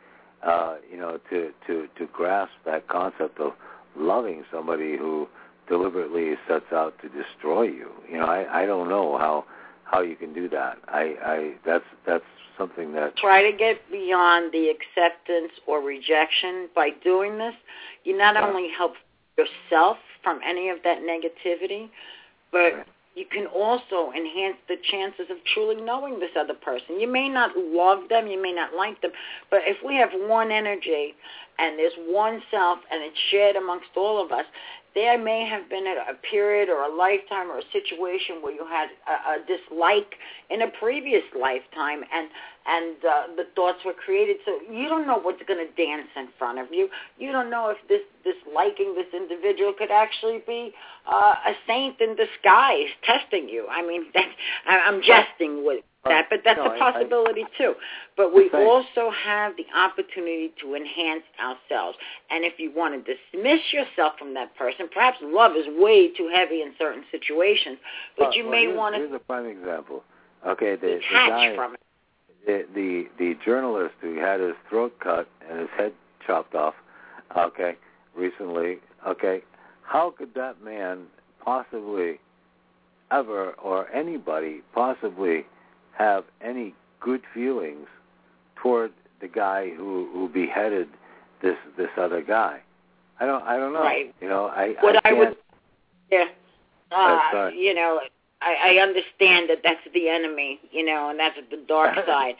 [0.45, 3.53] uh, you know, to, to, to grasp that concept of
[3.95, 5.27] loving somebody who
[5.67, 7.89] deliberately sets out to destroy you.
[8.10, 9.45] You know, I, I don't know how
[9.86, 10.77] how you can do that.
[10.88, 12.23] I, I that's that's
[12.58, 17.53] something that try to get beyond the acceptance or rejection by doing this.
[18.03, 18.47] You not Yeah.
[18.47, 18.93] only help
[19.38, 21.89] yourself from any of that negativity,
[22.51, 22.88] but Right.
[23.15, 26.99] You can also enhance the chances of truly knowing this other person.
[26.99, 29.12] You may not love them, you may not like them,
[29.52, 31.13] but if we have one energy
[31.60, 34.46] and there's one self and it's shared amongst all of us,
[34.96, 38.89] there may have been a, period or a lifetime or a situation where you had
[39.08, 40.16] a, a dislike
[40.50, 42.30] in a previous lifetime and
[42.66, 44.38] and uh, the thoughts were created.
[44.46, 46.88] So you don't know what's going to dance in front of you.
[47.18, 50.72] You don't know if this this liking this individual could actually be
[51.12, 53.68] uh, a saint in disguise testing you.
[53.70, 54.28] I mean that
[54.68, 57.76] i'm jesting with that but that's No, I- a I- possibility too
[58.18, 61.98] but we also have the opportunity to enhance ourselves
[62.30, 66.30] and if you want to dismiss yourself from that person perhaps love is way too
[66.34, 67.78] heavy in certain situations
[68.18, 70.04] but Well, you may want to Here's a prime example.
[70.46, 71.80] Okay, the, the detach guy, from it
[72.46, 75.94] the, the the journalist who had his throat cut and his head
[76.26, 76.74] chopped off.
[77.38, 77.76] Okay,
[78.16, 78.80] recently.
[79.08, 79.42] Okay,
[79.84, 81.04] how could that man
[81.44, 82.20] possibly
[83.12, 85.46] ever or anybody possibly
[85.97, 87.88] have any good feelings
[88.56, 90.88] toward the guy who who beheaded
[91.41, 92.62] this this other guy?
[93.19, 93.82] I don't I don't know.
[93.82, 94.13] Right.
[94.21, 95.36] You know I what I, I, would,
[96.12, 96.25] yeah,
[96.91, 97.99] uh, you know,
[98.41, 102.36] I, I understand that that's the enemy, you know, and that's the dark side,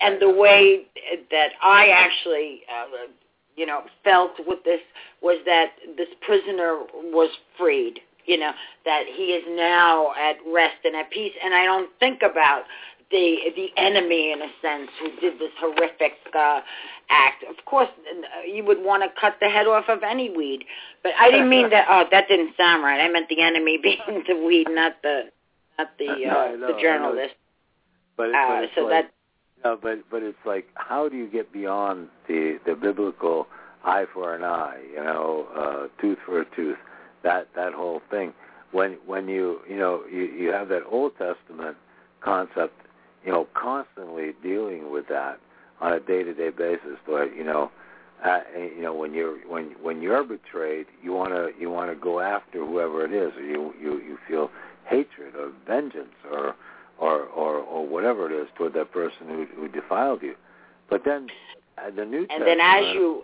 [0.00, 0.86] and the way
[1.30, 3.08] that I actually, uh,
[3.56, 4.80] you know, felt with this
[5.22, 8.52] was that this prisoner was freed, you know,
[8.84, 12.64] that he is now at rest and at peace, and I don't think about
[13.10, 16.60] the the enemy in a sense who did this horrific uh,
[17.10, 17.44] act.
[17.48, 20.64] Of course, uh, you would want to cut the head off of any weed,
[21.02, 21.86] but I didn't mean that.
[21.88, 23.00] Oh, that didn't sound right.
[23.00, 25.30] I meant the enemy being the weed, not the
[25.78, 27.34] not the uh, I know, the journalist.
[28.16, 29.12] but, it, Uh, but so like, that
[29.64, 33.46] No, but but it's like, how do you get beyond the the biblical
[33.84, 36.78] eye for an eye, you know, uh, tooth for a tooth,
[37.24, 38.32] that that whole thing?
[38.72, 41.76] When when you you know you you have that Old Testament
[42.20, 42.74] concept,
[43.24, 45.38] you know, constantly dealing with that
[45.80, 46.98] on a day to day basis.
[47.06, 47.70] But you know,
[48.24, 51.96] uh, you know when you're when when you're betrayed, you want to you want to
[51.96, 54.50] go after whoever it is, or you you you feel
[54.86, 56.54] hatred or vengeance or
[56.98, 60.34] or or or whatever it is toward that person who who defiled you.
[60.90, 61.28] But then
[61.78, 63.22] uh, the New and then as you,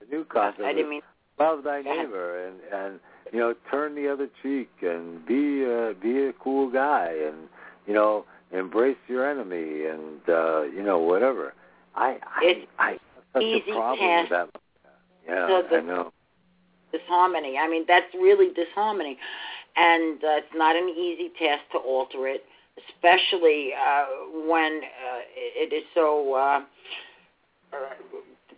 [0.00, 1.02] the new concept I didn't mean.
[1.40, 3.00] Love thy neighbor and and
[3.32, 7.48] you know turn the other cheek and be uh, be a cool guy and
[7.86, 11.54] you know embrace your enemy and uh you know whatever
[11.94, 12.98] i i It's i have
[13.32, 14.48] such easy a problem with that
[15.26, 16.12] yeah So the- i know
[16.92, 17.56] disharmony.
[17.56, 19.16] I mean, that's really disharmony,
[19.76, 22.44] and uh, it's not an easy task to alter it,
[22.88, 24.04] especially uh,
[24.48, 26.34] when uh, it is so.
[26.34, 26.60] Uh,
[27.72, 27.76] uh,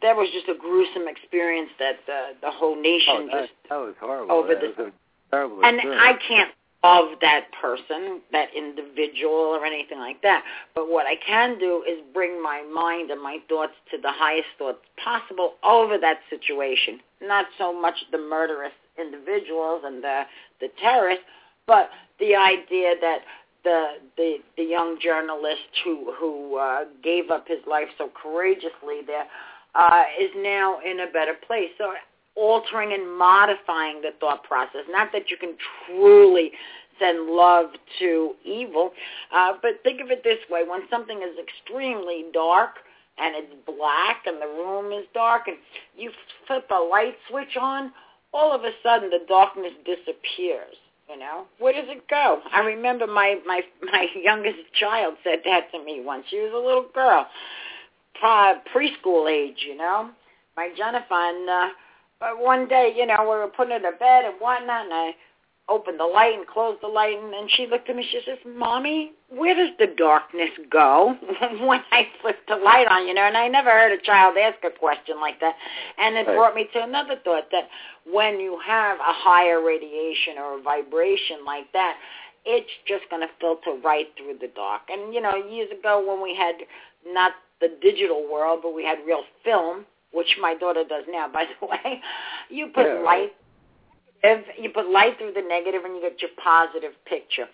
[0.03, 3.77] that was just a gruesome experience that the the whole oh nation that, just that
[3.77, 4.93] was horrible over that the- was
[5.31, 6.03] terrible and experience.
[6.03, 6.51] I can't
[6.85, 10.43] love that person, that individual, or anything like that.
[10.75, 14.49] But what I can do is bring my mind and my thoughts to the highest
[14.59, 17.01] thoughts possible over that situation.
[17.21, 20.23] Not so much the murderous individuals and the
[20.61, 21.25] the terrorists,
[21.67, 23.21] but the idea that
[23.65, 23.87] the
[24.17, 29.27] the the young journalist who who uh, gave up his life so courageously there
[29.75, 31.71] uh, is now in a better place.
[31.79, 31.93] So
[32.35, 34.83] altering and modifying the thought process.
[34.89, 35.55] Not that you can
[35.87, 36.53] truly
[36.99, 38.93] send love to evil,
[39.35, 42.77] uh, but think of it this way: when something is extremely dark
[43.19, 45.57] and it's black and the room is dark, and
[45.97, 46.11] you
[46.47, 47.93] flip a light switch on,
[48.33, 50.77] all of a sudden the darkness disappears.
[51.11, 52.41] You know, where does it go?
[52.53, 56.25] I remember my my my youngest child said that to me once.
[56.31, 57.27] She was a little girl,
[58.15, 59.65] pre- preschool age.
[59.67, 60.11] You know,
[60.57, 61.69] my Jennifer, and uh,
[62.21, 65.15] but one day, you know, we were putting her to bed and whatnot, and I
[65.69, 68.07] opened the light and closed the light, and, and she looked at me.
[68.11, 71.17] She says, "Mommy, where does the darkness go
[71.61, 74.59] when I flip the light on?" You know, and I never heard a child ask
[74.65, 75.55] a question like that,
[75.99, 76.37] and it Right.
[76.37, 77.69] brought me to another thought that
[78.11, 81.97] when you have a higher radiation or a vibration like that,
[82.45, 84.83] it's just going to filter right through the dark.
[84.91, 86.57] And you know, years ago when we had
[87.07, 87.33] not
[87.63, 91.67] the digital world, but we had real film, which my daughter does now, by the
[91.67, 92.03] way.
[92.51, 93.33] You put Yeah, light,
[94.23, 97.47] if you put light through the negative, and you get your positive picture.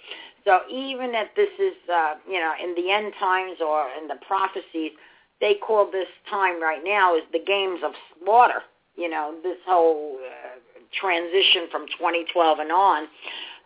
[0.44, 4.16] So even if this is, uh, you know, in the end times or in the
[4.26, 4.92] prophecies,
[5.40, 8.62] they call this time right now is the games of slaughter.
[8.96, 10.58] You know, this whole uh,
[10.98, 13.06] transition from 2012 and on.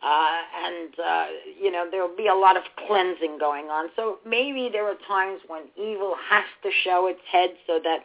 [0.03, 1.27] Uh, and uh,
[1.61, 3.89] you know there will be a lot of cleansing going on.
[3.97, 8.01] So maybe there are times when evil has to show its head so that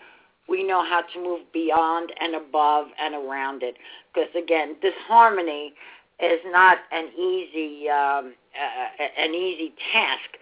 [0.47, 3.75] we know how to move beyond and above and around it.
[4.13, 5.73] Because again, disharmony
[6.19, 10.37] is not an easy um, uh, an easy task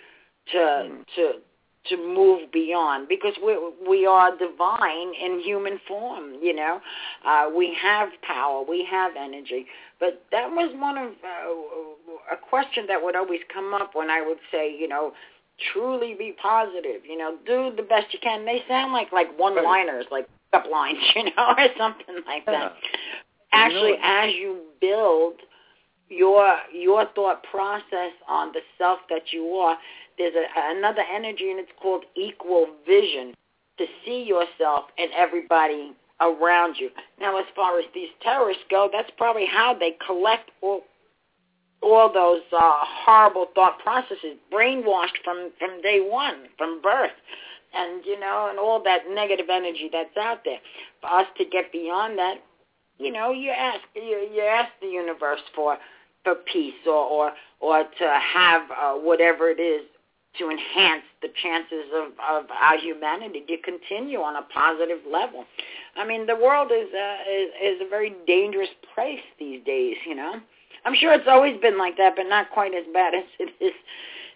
[0.51, 1.05] to mm.
[1.15, 1.31] to
[1.89, 3.57] to move beyond because we
[3.87, 6.33] we are divine in human form.
[6.41, 6.81] You know,
[7.25, 9.65] uh, we have power, we have energy.
[9.99, 14.21] But that was one of uh, a question that would always come up when I
[14.21, 15.13] would say, you know,
[15.73, 17.05] truly be positive.
[17.07, 18.45] You know, do the best you can.
[18.45, 22.73] They sound like like one-liners, like up lines, you know, or something like that.
[23.51, 25.35] Actually, you know as you build
[26.09, 29.77] your your thought process on the self that you are,
[30.17, 33.33] there's a, another energy, and it's called equal vision
[33.77, 36.89] to see yourself and everybody around you.
[37.19, 40.81] Now, as far as these terrorists go, that's probably how they collect all
[41.81, 42.73] all those uh,
[43.05, 47.11] horrible thought processes, brainwashed from from day one, from birth,
[47.73, 50.59] and you know, and all that negative energy that's out there.
[51.01, 52.37] For us to get beyond that,
[52.97, 55.77] you know, you ask you, you ask the universe for
[56.23, 59.85] for peace or or or to have uh, whatever it is
[60.39, 65.45] to enhance the chances of, of our humanity to continue on a positive level.
[65.95, 69.95] I mean, the world is, uh, is is a very dangerous place these days.
[70.05, 70.35] You know,
[70.85, 73.73] I'm sure it's always been like that, but not quite as bad as it is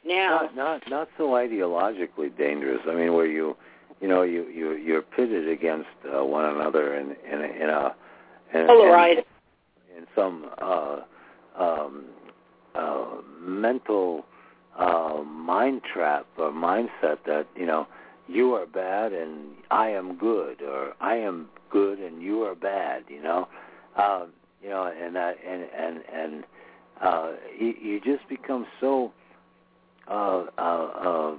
[0.06, 0.50] now.
[0.56, 2.82] Not not, not so ideologically dangerous.
[2.88, 3.56] I mean, where you
[4.02, 7.96] you know you you you're pitted against uh, one another in in a, in a
[8.54, 9.26] in, polarized
[9.92, 11.00] in, in some uh,
[11.58, 12.06] um,
[12.76, 13.06] uh,
[13.42, 14.26] mental
[14.80, 17.88] uh, mind trap or mindset that you know
[18.28, 23.04] you are bad and I am good, or I am good and you are bad.
[23.10, 23.48] You know,
[23.98, 24.26] uh,
[24.64, 26.44] you know, and that and and and
[27.02, 29.12] uh, you, you just become so
[30.08, 31.36] uh, uh, uh,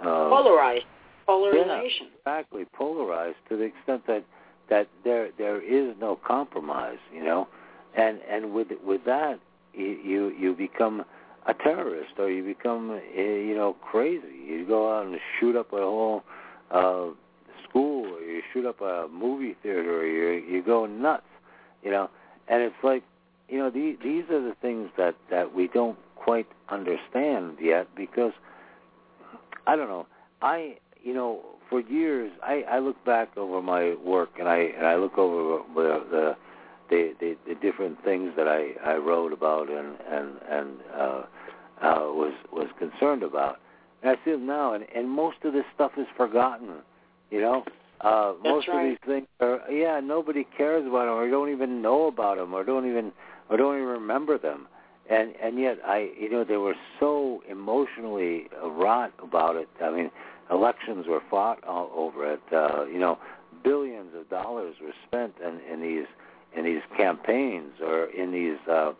[0.00, 0.84] uh, polarized.
[1.26, 2.08] Polarization.
[2.26, 4.24] Yeah, exactly, polarized to the extent that
[4.68, 6.98] that there there is no compromise.
[7.14, 7.48] You know,
[7.96, 9.38] and and with with that
[9.74, 11.04] you you, you become
[11.46, 14.26] a terrorist or you become eh, you know crazy.
[14.46, 16.22] You go out and shoot up a whole
[16.70, 17.08] uh
[17.68, 21.24] school or you shoot up a movie theater or you you go nuts
[21.82, 22.08] you know?
[22.48, 23.02] And it's like
[23.48, 28.32] you know these these are the things that that we don't quite understand yet because
[29.66, 30.06] i don't know.
[30.40, 34.86] I you know for years i i look back over my work and i and
[34.86, 36.36] i look over the the
[36.92, 41.22] the, the, the different things that I, I wrote about and and and uh,
[41.80, 43.58] uh, was was concerned about.
[44.02, 46.82] And I see them now, and, and most of this stuff is forgotten.
[47.30, 47.64] You know,
[48.02, 48.84] uh, most right.
[48.84, 52.52] of these things are yeah, nobody cares about them, or don't even know about them,
[52.52, 53.12] or don't even
[53.48, 54.68] or don't even remember them.
[55.08, 59.68] And and yet I, you know, they were so emotionally wrought about it.
[59.82, 60.10] I mean,
[60.50, 62.42] elections were fought all over it.
[62.52, 63.18] Uh, you know,
[63.64, 66.06] billions of dollars were spent in, in these
[66.56, 68.92] in these campaigns or in these uh,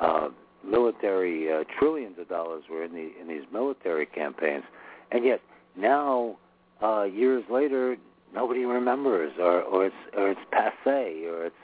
[0.00, 0.28] uh,
[0.64, 4.64] military uh, trillions of dollars were in the in these military campaigns,
[5.12, 5.40] and yet
[5.76, 6.36] now
[6.82, 7.96] uh, years later
[8.34, 11.56] nobody remembers or or it's or it's passe or it's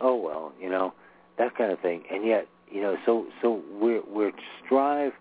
[0.00, 0.92] oh well you know
[1.38, 4.32] that kind of thing, and yet you know so so we're we're
[4.64, 5.12] strive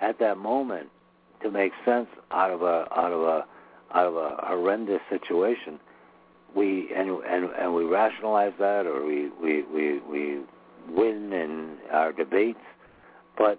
[0.00, 0.88] at that moment
[1.42, 3.44] to make sense out of a out of a
[3.94, 5.78] out of a horrendous situation
[6.54, 10.40] we and and and we rationalize that or we we we we
[10.88, 12.60] win in our debates.
[13.36, 13.58] But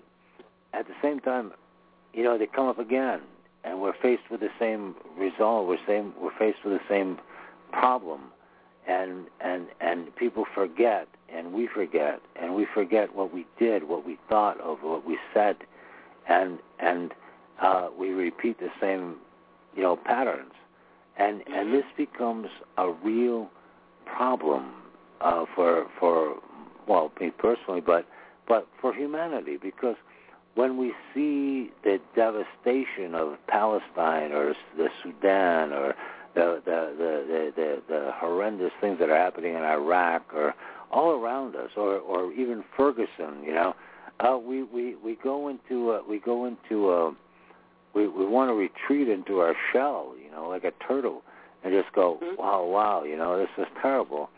[0.74, 1.52] at the same time
[2.14, 3.22] you know they come up again
[3.64, 7.20] and we're faced with the same result we're same we're faced with the same
[7.72, 8.32] problem.
[8.88, 14.06] And and and people forget and we forget and we forget what we did what
[14.06, 15.58] we thought of what we said.
[16.28, 17.14] And and
[17.62, 19.18] uh we repeat the same
[19.76, 20.54] you know patterns
[21.18, 22.48] and and this becomes
[22.78, 23.50] a real
[24.06, 24.74] problem
[25.22, 26.36] uh, for for
[26.88, 28.06] well me personally, but
[28.48, 29.96] but for humanity because
[30.56, 35.94] when we see the devastation of Palestine or the Sudan or
[36.34, 40.54] the the the the, the, the horrendous things that are happening in Iraq or
[40.92, 43.76] all around us or or even Ferguson, you know,
[44.20, 47.12] uh, we we we go into uh, we go into uh,
[47.98, 51.24] we we want to retreat into our shell, you know, like a turtle,
[51.64, 52.40] and just go, mm-hmm.
[52.40, 54.30] wow, wow, you know, this is terrible.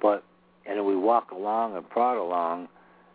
[0.00, 0.24] But
[0.64, 2.68] and then we walk along and prod along,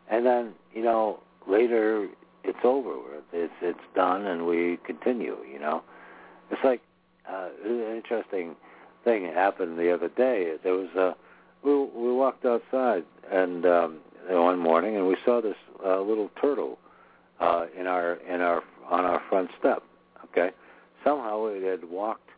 [0.09, 2.07] and then you know later
[2.43, 2.99] it's over.
[3.33, 5.37] It's it's done, and we continue.
[5.51, 5.81] You know,
[6.51, 6.81] it's like
[7.27, 8.55] uh, an interesting
[9.03, 10.53] thing happened the other day.
[10.63, 11.15] There was a
[11.63, 13.97] we we walked outside, and um,
[14.29, 16.77] one morning, and we saw this uh, little turtle
[17.39, 19.83] uh, in our in our on our front step.
[20.25, 20.49] Okay,
[21.03, 22.29] somehow it had walked,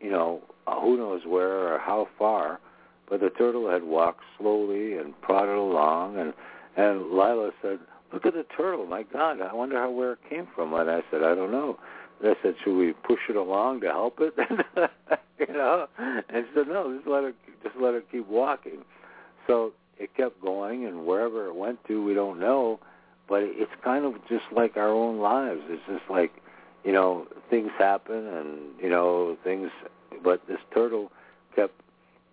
[0.00, 2.60] you know, uh, who knows where or how far,
[3.08, 6.32] but the turtle had walked slowly and prodded along, and
[6.76, 7.78] and Lila said,
[8.12, 8.86] "Look at the turtle!
[8.86, 11.78] My God, I wonder how where it came from." And I said, "I don't know."
[12.20, 14.34] And I said, "Should we push it along to help it?"
[15.38, 18.84] you know, and she said, "No, just let it just let it keep walking."
[19.46, 22.80] So it kept going, and wherever it went to, we don't know.
[23.28, 25.60] But it's kind of just like our own lives.
[25.68, 26.32] It's just like,
[26.84, 29.70] you know, things happen, and you know things.
[30.22, 31.10] But this turtle
[31.56, 31.74] kept,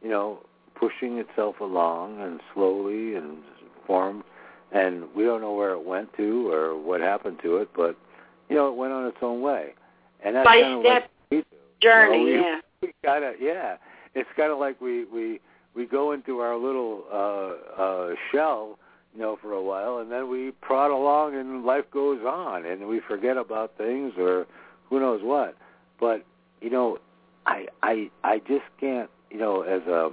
[0.02, 0.40] you know,
[0.76, 3.38] pushing itself along and slowly and
[3.86, 4.24] formed,
[4.72, 7.96] and we don't know where it went to or what happened to it, but
[8.50, 9.74] you know, it went on its own way.
[10.24, 11.44] And that's By kind of step like we
[11.82, 12.92] journey, You know, we, yeah.
[13.24, 13.78] we of yeah.
[14.16, 15.40] It's kind of like we we
[15.76, 18.78] we go into our little uh uh shell,
[19.14, 22.88] you know, for a while, and then we prod along, and life goes on, and
[22.88, 24.46] we forget about things or
[24.90, 25.56] who knows what.
[26.00, 26.26] But
[26.62, 26.98] you know,
[27.46, 30.12] I I I just can't, you know, as a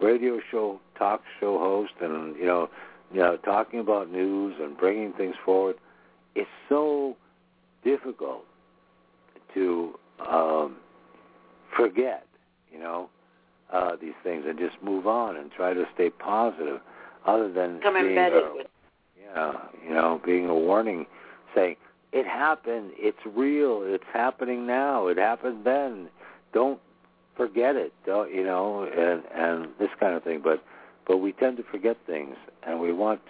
[0.00, 2.70] radio show talk show host, and you know,
[3.12, 5.76] you know, talking about news and bringing things forward,
[6.34, 7.16] it's so
[7.84, 8.44] difficult
[9.54, 10.76] to um,
[11.76, 12.26] forget,
[12.72, 13.08] you know,
[13.72, 16.80] uh, these things and just move on and try to stay positive,
[17.28, 18.64] other than Come being embedded a,
[19.22, 19.52] yeah,
[19.86, 21.06] you know, being a warning,
[21.54, 21.76] saying
[22.12, 26.08] it happened, it's real, it's happening now, it happened then.
[26.54, 26.80] Don't
[27.36, 30.40] forget it, don't, you know, and and this kind of thing.
[30.42, 30.62] But
[31.06, 33.20] but we tend to forget things, and we want,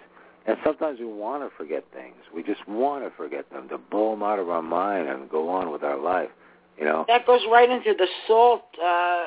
[0.46, 2.16] and sometimes we want to forget things.
[2.32, 5.48] We just want to forget them, to blow them out of our mind and go
[5.48, 6.30] on with our life,
[6.78, 7.04] you know.
[7.08, 9.24] that goes right into the salt uh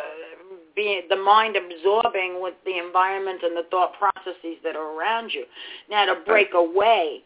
[0.76, 5.45] being the mind absorbing with the environment and the thought processes that are around you
[5.89, 7.22] now to break away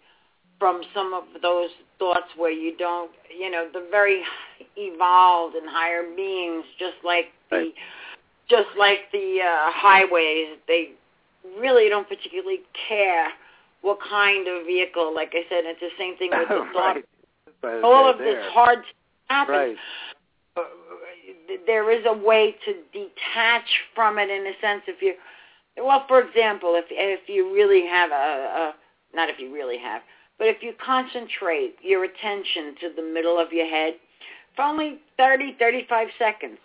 [0.59, 1.69] from some of those
[1.99, 4.23] thoughts where you don't you know the very
[4.77, 7.73] evolved and higher beings just like the Right.
[8.49, 10.91] just like the uh highways they
[11.59, 13.27] really don't particularly care
[13.81, 16.97] what kind of vehicle like i said it's the same thing with the thought
[17.63, 17.83] right.
[17.83, 18.79] All of this hard
[19.27, 19.77] happens Right.
[20.57, 20.61] uh,
[21.65, 25.13] there is a way to detach from it in a sense if you
[25.77, 28.75] well for example if if you really have a, a
[29.15, 30.01] not if you really have
[30.37, 33.95] but if you concentrate your attention to the middle of your head
[34.55, 36.57] for only 30 35 seconds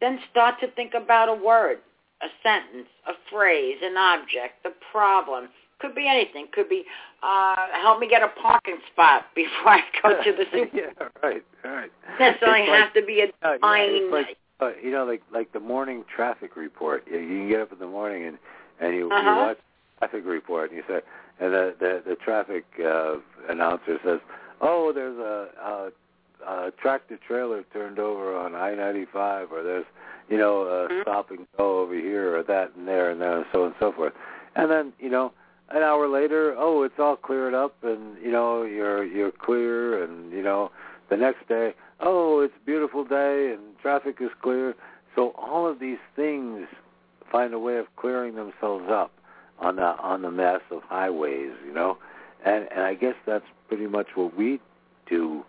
[0.00, 1.78] then start to think about a word
[2.22, 5.48] a sentence a phrase an object a problem
[5.80, 6.84] could be anything could be
[7.22, 11.42] uh help me get a parking spot before i go to the super yeah, right,
[11.64, 11.90] right.
[12.18, 15.52] necessarily like- have to be a Yeah, yeah, divine like uh, you know, like like
[15.52, 17.02] the morning traffic report.
[17.10, 18.38] You, you can get up in the morning and
[18.80, 19.28] and you, Uh-huh.
[19.30, 21.00] you watch the traffic report, and you say,
[21.40, 23.16] and the the, the traffic uh,
[23.50, 24.20] announcer says,
[24.60, 25.90] "Oh, there's a,
[26.46, 29.86] a, a tractor trailer turned over on I-95, or there's
[30.28, 31.02] you know a Mhm.
[31.02, 33.74] stop and go over here, or that and there, and there, and so on and
[33.80, 34.12] so forth."
[34.54, 35.32] And then you know,
[35.70, 40.32] an hour later, oh, it's all cleared up, and you know you're you're clear, and
[40.32, 40.70] you know
[41.10, 44.74] the next day, oh, it's a beautiful day and traffic is clear.
[45.14, 46.66] So all of these things
[47.30, 49.12] find a way of clearing themselves up
[49.58, 51.98] on the on the mess of highways, you know.
[52.44, 54.60] And and I guess that's pretty much what we
[55.08, 55.44] do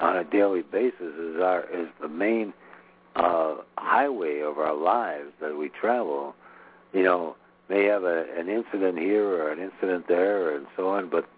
[0.00, 2.52] on a daily basis is our is the main
[3.16, 6.34] uh highway of our lives that we travel.
[6.92, 7.36] You know,
[7.68, 11.28] may have a, an incident here or an incident there and so on, but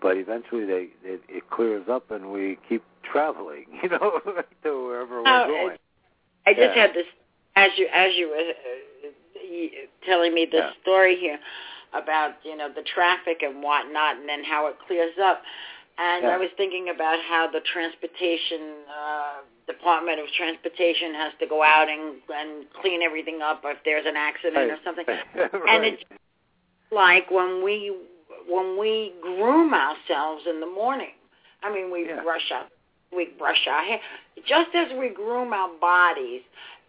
[0.00, 4.20] but eventually they it, it clears up and we keep traveling, you know,
[4.62, 5.76] to wherever Oh, we're going.
[6.46, 6.82] I just Yeah.
[6.86, 7.06] had this
[7.56, 10.70] as you as you were uh, telling me this Yeah.
[10.82, 11.38] story here
[11.92, 15.42] about you know the traffic and whatnot, and then how it clears up.
[15.98, 16.30] And Yeah.
[16.30, 21.88] I was thinking about how the transportation uh, department of transportation has to go out
[21.88, 25.04] and and clean everything up if there's an accident or something.
[25.06, 25.50] right.
[25.68, 26.02] And it's
[26.90, 27.94] like when we
[28.48, 31.14] when we groom ourselves in the morning.
[31.62, 32.22] I mean, we Yeah.
[32.22, 32.66] brush our
[33.14, 34.00] we brush our hair.
[34.46, 36.40] Just as we groom our bodies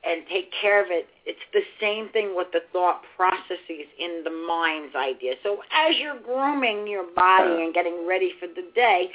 [0.06, 4.30] and take care of it, it's the same thing with the thought processes in the
[4.30, 5.36] mind's idea.
[5.44, 9.12] So as you're grooming your body and getting ready for the day,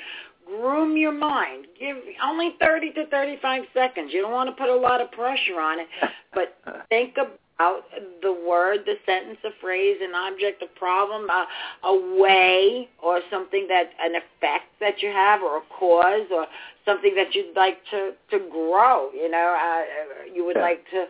[0.48, 1.66] groom your mind.
[1.78, 4.10] Give only 30 to 35 seconds.
[4.12, 5.88] You don't want to put a lot of pressure on it,
[6.32, 6.56] but
[6.88, 7.84] think about
[8.22, 11.46] the word, the sentence, a phrase, an object, a problem, a,
[11.84, 16.46] a way, or something that an effect that you have, or a cause, or
[16.84, 19.10] something that you'd like to to grow.
[19.12, 20.62] You know, uh, you would Yeah.
[20.62, 21.06] like to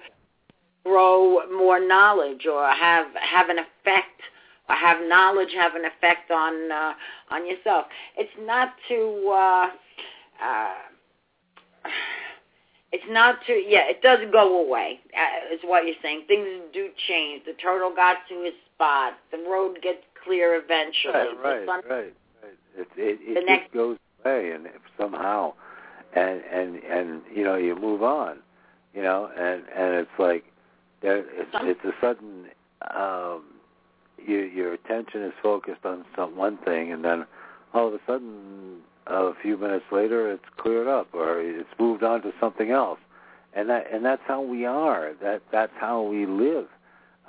[0.85, 4.23] grow more knowledge, or have have an effect
[4.75, 6.93] have knowledge have an effect on uh,
[7.31, 7.87] on yourself.
[8.17, 9.67] It's not to uh,
[10.45, 10.75] uh,
[12.93, 16.89] it's not to yeah it does go away uh, is what you're saying things do
[17.09, 21.13] change the turtle got to his spot the road gets clear eventually
[21.43, 22.15] right right right, right.
[22.77, 25.53] it it, it The just next- goes away and if somehow
[26.15, 28.39] and and and you know you move on
[28.95, 30.45] you know and and it's like
[31.03, 32.47] there it's, it's a sudden
[32.95, 33.43] um
[34.27, 37.27] your your attention is focused on some one thing and then
[37.75, 42.23] all of a sudden a few minutes later it's cleared up or it's moved on
[42.23, 42.99] to something else.
[43.55, 45.13] And that and that's how we are.
[45.23, 46.67] That that's how we live.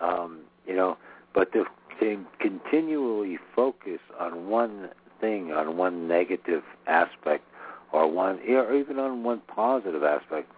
[0.01, 0.97] Um you know
[1.33, 1.65] but to,
[1.99, 4.89] to continually focus on one
[5.21, 7.43] thing on one negative aspect
[7.91, 10.51] or one or even on one positive aspect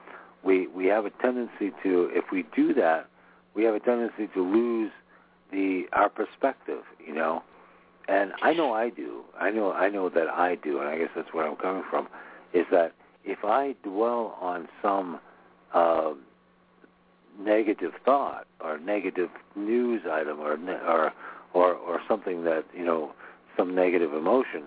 [0.43, 3.07] we we have a tendency to if we do that
[3.53, 4.91] we have a tendency to lose
[5.51, 7.43] the our perspective you know
[8.07, 9.21] and I know I do.
[9.39, 12.07] I know I know that I do, and I guess that's where I'm coming from.
[12.53, 12.93] Is that
[13.23, 15.19] if I dwell on some
[15.73, 16.13] uh,
[17.39, 21.13] negative thought or negative news item or or
[21.53, 23.13] or or something that you know
[23.55, 24.63] some negative emotion,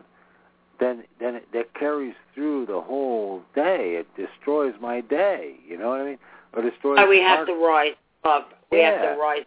[0.81, 3.97] then then it, that carries through the whole day.
[4.01, 5.57] It destroys my day.
[5.69, 6.19] You know what I mean?
[6.55, 6.97] Or destroys.
[6.97, 9.45] why we have to rise up we have to rise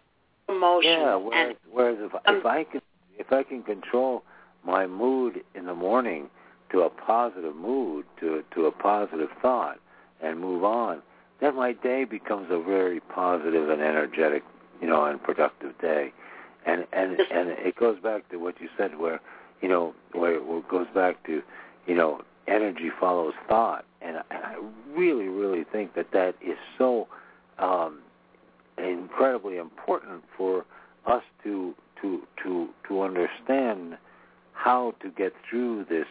[0.48, 2.80] emotion yeah, whereas, and whereas if um, if I can
[3.18, 4.22] if I can control
[4.64, 6.28] my mood in the morning
[6.70, 9.78] to a positive mood, to to a positive thought,
[10.22, 11.02] and move on,
[11.40, 14.42] then my day becomes a very positive and energetic,
[14.80, 16.12] you know, and productive day.
[16.66, 19.20] And and and it goes back to what you said, where
[19.62, 21.42] you know, where it goes back to,
[21.86, 24.56] you know, energy follows thought, and I, and I
[24.96, 27.08] really really think that that is so.
[27.58, 28.00] Um,
[28.78, 30.64] incredibly important for
[31.06, 33.98] us to to to to understand
[34.52, 36.06] how to get through this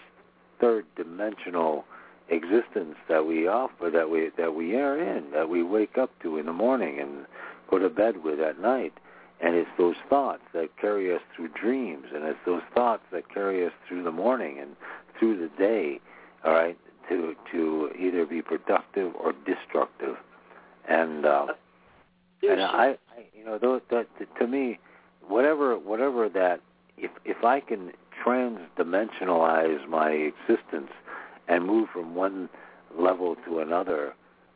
[0.59, 1.85] third dimensional
[2.29, 6.37] existence that we offer that we that we are in that we wake up to
[6.37, 7.25] in the morning and
[7.69, 8.93] go to bed with at night.
[9.39, 13.65] And it's those thoughts that carry us through dreams and it's those thoughts that carry
[13.65, 14.75] us through the morning and
[15.19, 15.99] through the day
[16.43, 16.77] all right
[17.09, 20.15] to to either be productive or destructive.
[20.89, 21.47] And uh,
[22.43, 24.07] and I, I you know those that
[24.39, 24.79] to me
[25.27, 26.61] whatever whatever that
[26.97, 27.91] if if I can
[28.25, 30.91] transdimensionalize my existence
[31.47, 32.49] and move from one
[32.97, 34.13] level to another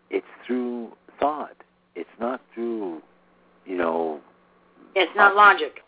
[0.10, 1.56] it's through thought.
[1.96, 3.02] It's not through
[3.66, 4.20] you know
[4.96, 5.80] it's not logic.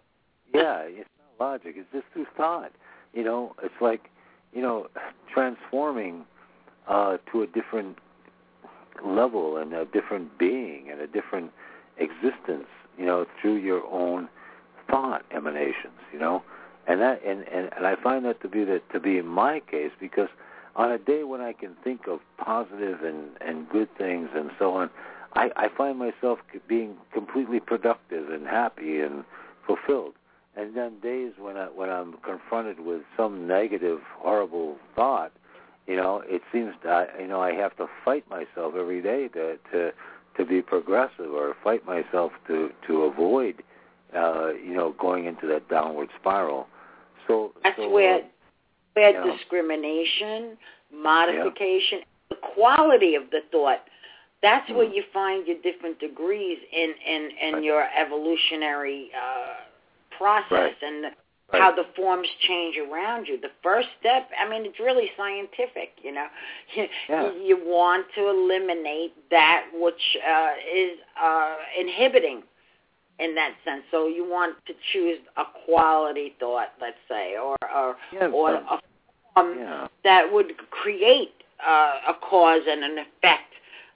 [0.53, 1.75] Yeah it's not logic.
[1.77, 2.71] It's just through thought.
[3.13, 4.09] You know it's like
[4.53, 4.87] you know
[5.33, 6.25] transforming
[6.87, 7.97] uh to a different
[9.05, 11.51] level and a different being and a different
[11.97, 12.67] existence,
[12.97, 14.29] you know, through your own
[14.89, 16.43] thought emanations, you know,
[16.87, 19.91] and that and and, and I find that to be the to be my case
[19.99, 20.29] because
[20.75, 24.73] on a day when I can think of positive and and good things and so
[24.73, 24.89] on,
[25.35, 29.23] I I find myself being completely productive and happy and
[29.65, 30.13] fulfilled.
[30.55, 35.31] And then days when I when I'm confronted with some negative, horrible thought,
[35.87, 39.57] you know, it seems that you know I have to fight myself every day to
[39.71, 39.91] to
[40.38, 43.63] to be progressive or fight myself to to avoid
[44.15, 46.67] uh you know going into that downward spiral
[47.27, 48.21] so that's so, where
[48.93, 49.31] where yeah.
[49.38, 50.57] discrimination
[50.93, 53.84] modification the quality of the thought
[54.41, 54.95] that's where Mhm.
[54.95, 57.63] you find your different degrees in in in Right.
[57.63, 59.55] your evolutionary uh
[60.17, 60.77] process Right.
[60.81, 61.15] and
[61.51, 61.61] right.
[61.61, 63.39] how the forms change around you.
[63.39, 66.27] The first step, I mean, it's really scientific, you know.
[66.75, 67.31] You, Yeah.
[67.33, 72.43] you want to eliminate that which uh, is uh, inhibiting
[73.19, 73.83] in that sense.
[73.91, 78.79] So you want to choose a quality thought, let's say, or or, yeah, or a
[79.35, 81.33] form yeah that would create
[81.65, 83.53] uh, a cause and an effect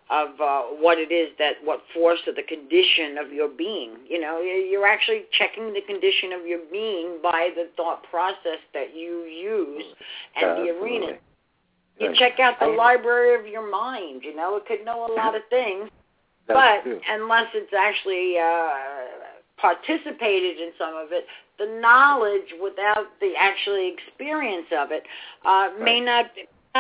[0.10, 3.92] of uh, what it is that what force or the condition of your being.
[4.08, 8.96] You know, you're actually checking the condition of your being by the thought process that
[8.96, 9.84] you use
[10.36, 11.18] and the arena.
[12.00, 14.22] You check out the library of your mind.
[14.24, 15.90] You know, it could know a lot of things,
[16.48, 21.26] but unless it's actually uh, participated in some of it,
[21.60, 25.04] the knowledge without the actually experience of it
[25.44, 26.28] uh, may not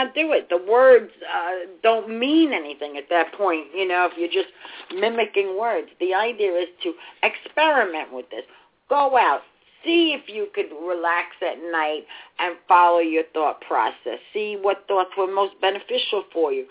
[0.05, 0.49] not do it.
[0.49, 3.67] The words uh, don't mean anything at that point.
[3.75, 4.53] You know, if you're just
[4.93, 6.93] mimicking words, the idea is to
[7.23, 8.43] experiment with this.
[8.89, 9.41] Go out.
[9.85, 12.03] See if you could relax at night
[12.39, 14.19] and follow your thought process.
[14.33, 16.65] See what thoughts were most beneficial for you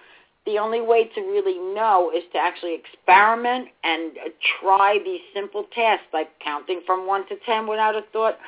[0.47, 4.13] the only way to really know is to actually experiment and
[4.61, 8.39] try these simple tasks like counting from 1 to 10 without a thought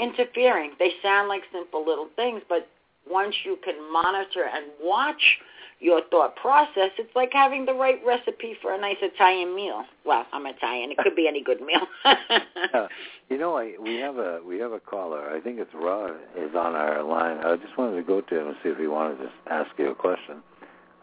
[0.00, 0.72] interfering.
[0.78, 2.68] They sound like simple little things, but
[3.08, 5.38] once you can monitor and watch
[5.80, 9.84] your thought process, it's like having the right recipe for a nice Italian meal.
[10.04, 11.86] Well, I'm Italian; it could be any good meal.
[12.04, 12.86] uh,
[13.30, 15.30] you know, I, we have a we have a caller.
[15.30, 17.38] I think it's Rod is on our line.
[17.38, 19.90] I just wanted to go to him and see if he wanted to ask you
[19.90, 20.42] a question.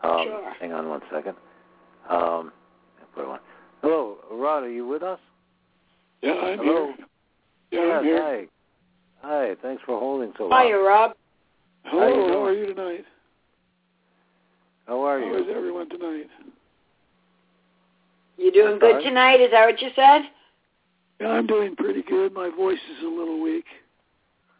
[0.04, 0.54] Um, sure.
[0.60, 1.36] Hang on one second.
[2.10, 2.52] Um,
[3.82, 4.64] Hello, Rod.
[4.64, 5.20] Are you with us?
[6.22, 6.94] Yeah, I'm Hello?
[6.96, 7.06] here.
[7.72, 8.22] Yeah, yes, I'm here.
[8.22, 8.48] Hi.
[9.22, 9.56] Hi.
[9.62, 10.66] Thanks for holding so long.
[10.66, 11.12] Hiya, Rob.
[11.90, 13.06] Hello, How you how are you tonight?
[14.88, 15.34] How are you?
[15.34, 16.28] How is everyone tonight?
[18.38, 19.04] You doing I'm good fine.
[19.04, 19.40] tonight?
[19.40, 20.24] Is that what you said?
[21.22, 22.34] Yeah, I'm doing pretty good.
[22.34, 23.64] My voice is a little weak.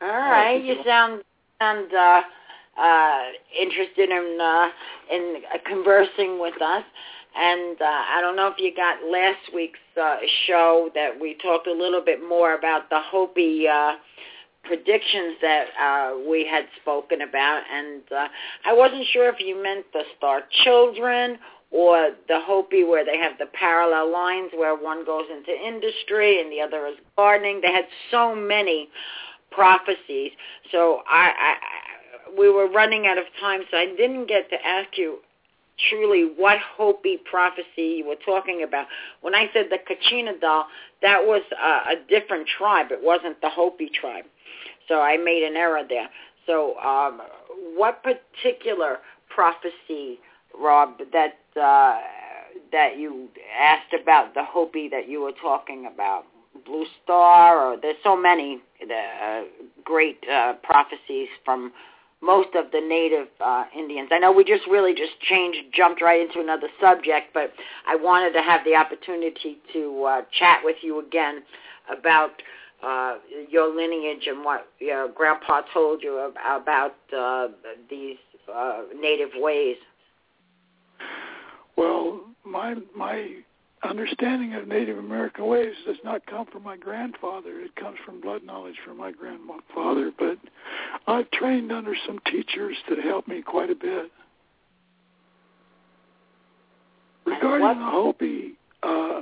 [0.02, 0.64] All right.
[0.64, 1.22] You sound
[1.60, 2.22] sound uh,
[2.82, 3.20] uh,
[3.60, 4.70] interested in uh,
[5.12, 6.84] in uh, conversing with us.
[7.40, 10.16] And uh, I don't know if you got last week's uh,
[10.46, 13.96] show that we talked a little bit more about the Hopi uh,
[14.68, 18.28] predictions that uh, we had spoken about, and uh,
[18.66, 21.38] I wasn't sure if you meant the Star Children
[21.72, 26.52] or the Hopi where they have the parallel lines where one goes into industry and
[26.52, 27.60] the other is gardening.
[27.62, 28.90] They had so many
[29.52, 30.32] prophecies.
[30.72, 34.98] So I, I, we were running out of time, so I didn't get to ask
[34.98, 35.20] you
[35.90, 38.88] truly what Hopi prophecy you were talking about.
[39.22, 40.66] When I said the Kachina doll,
[41.02, 42.88] that was a, a different tribe.
[42.92, 44.26] It wasn't the Hopi tribe.
[44.88, 46.10] So I made an error there.
[46.46, 47.22] So um,
[47.76, 48.98] what particular
[49.30, 50.20] prophecy,
[50.58, 52.00] Rob, that uh,
[52.72, 53.28] that you
[53.60, 56.26] asked about the Hopi that you were talking about?
[56.66, 59.44] Blue Star, or there's so many uh,
[59.84, 61.72] great uh, prophecies from
[62.22, 64.10] most of the native uh, Indians.
[64.12, 67.54] I know we just really just changed, jumped right into another subject, but
[67.88, 71.44] I wanted to have the opportunity to uh, chat with you again
[71.96, 72.32] about
[72.84, 73.16] uh,
[73.50, 77.48] your lineage and what your grandpa told you about uh,
[77.90, 78.18] these
[78.54, 79.78] uh, native ways.
[81.76, 83.38] Well, my my
[83.84, 87.60] understanding of Native American ways does not come from my grandfather.
[87.60, 90.12] It comes from blood knowledge from my grandfather.
[90.18, 90.38] But
[91.08, 94.12] I've trained under some teachers that helped me quite a bit.
[97.26, 99.22] Regarding what- the Hopi, uh,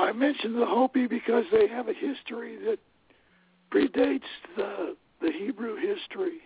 [0.00, 2.78] I mentioned the Hopi because they have a history that
[3.72, 4.22] predates
[4.56, 6.38] the the Hebrew history.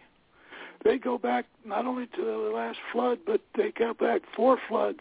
[0.84, 5.00] They go back not only to the last flood, but they go back four floods,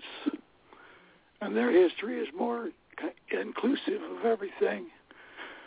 [1.42, 2.70] and their history is more
[3.32, 4.86] inclusive of everything.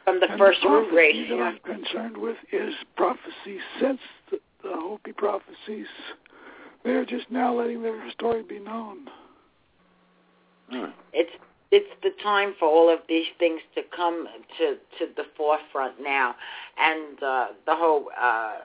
[0.05, 1.27] From the and first the root prophecy race.
[1.31, 1.43] that yeah.
[1.43, 3.99] I'm concerned with is prophecy since
[4.31, 5.89] the, the Hopi prophecies.
[6.85, 9.09] They're just now letting their story be known.
[11.13, 11.33] It's
[11.71, 14.27] it's the time for all of these things to come
[14.59, 16.35] to to the forefront now,
[16.79, 18.59] and uh, the whole uh,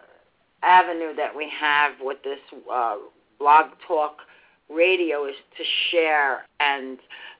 [0.63, 2.39] avenue that we have with this
[2.71, 2.95] uh,
[3.39, 4.17] blog talk
[4.69, 6.99] radio is to share and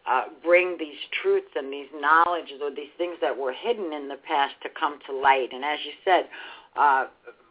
[0.10, 4.18] uh, bring these truths and these knowledges or these things that were hidden in the
[4.28, 5.50] past to come to light.
[5.54, 6.26] And as you said,
[6.76, 7.06] uh,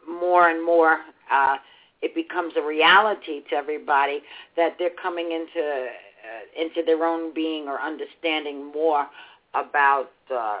[0.07, 0.99] more and more
[1.31, 1.55] uh,
[2.01, 4.21] it becomes a reality to everybody
[4.57, 5.87] that they're coming into
[6.31, 9.07] uh, into their own being or understanding more
[9.53, 10.59] about uh,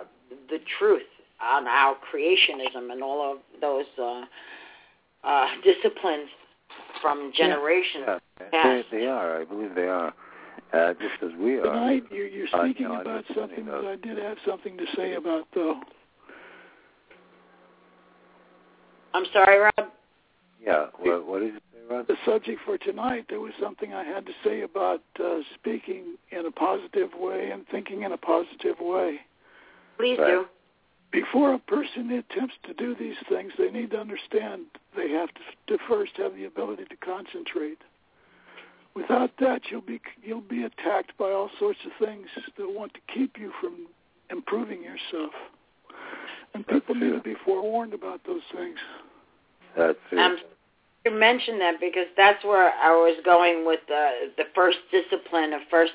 [0.49, 1.01] the truth
[1.41, 4.23] on our creationism and all of those uh,
[5.23, 6.29] uh, disciplines
[7.01, 8.05] from generations.
[8.07, 8.17] Yeah,
[8.51, 8.85] Yes.
[8.91, 9.41] they, they are.
[9.41, 10.13] I believe they are.
[10.73, 11.63] Uh, just as we are.
[11.63, 15.13] Tonight, you're, you're Uh, speaking no, about something that I did have something to say
[15.13, 15.79] about, though.
[19.13, 19.80] I'm sorry, Rob.
[20.63, 20.87] Yeah.
[20.99, 22.07] What, what did you say, Rod?
[22.07, 26.45] The subject for tonight, there was something I had to say about uh, speaking in
[26.45, 29.19] a positive way and thinking in a positive way.
[29.97, 30.27] Please Right.
[30.27, 30.45] do.
[31.11, 34.61] Before a person attempts to do these things, they need to understand
[34.95, 35.41] they have to,
[35.77, 37.79] to first have the ability to concentrate.
[38.93, 42.99] Without that, you'll be you'll be attacked by all sorts of things that want to
[43.13, 43.87] keep you from
[44.29, 45.33] improving yourself.
[46.53, 48.77] And people need to be forewarned about those things.
[49.77, 50.19] That's true.
[50.19, 50.37] Um,
[51.05, 55.61] you mentioned that because that's where I was going with the the first discipline of
[55.69, 55.93] first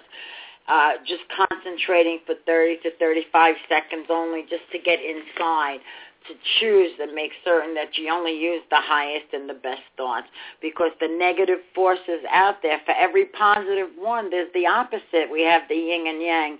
[0.68, 5.79] uh, just concentrating for 30 to 35 seconds only just to get inside
[6.27, 10.27] to choose and make certain that you only use the highest and the best thoughts.
[10.61, 15.31] Because the negative forces out there for every positive one there's the opposite.
[15.31, 16.59] We have the yin and yang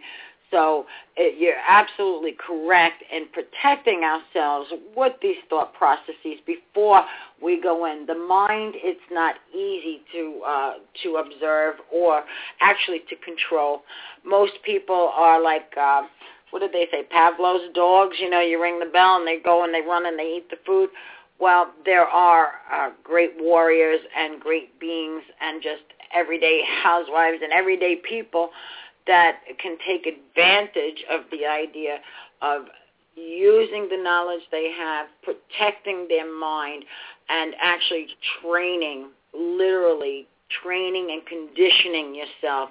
[0.51, 0.87] So
[1.17, 7.03] it, uh, you're absolutely correct in protecting ourselves with these thought processes before
[7.43, 8.07] we go in.
[8.07, 10.73] The mind, it's not easy to uh,
[11.03, 12.23] to observe or
[12.61, 13.83] actually to control.
[14.25, 15.73] Most people are like.
[15.81, 16.03] Uh,
[16.51, 17.03] what did they say?
[17.11, 18.17] Pavlov's dogs.
[18.21, 20.49] You know, you ring the bell and they go and they run and they eat
[20.49, 20.89] the food.
[21.39, 25.83] Well, there are uh, great warriors and great beings and just
[26.15, 28.51] everyday housewives and everyday people
[29.07, 31.99] that can take advantage of the idea
[32.43, 32.63] of
[33.17, 36.85] using the knowledge they have, protecting their mind,
[37.29, 38.09] and actually
[38.43, 40.27] training, literally
[40.63, 42.71] training and conditioning yourself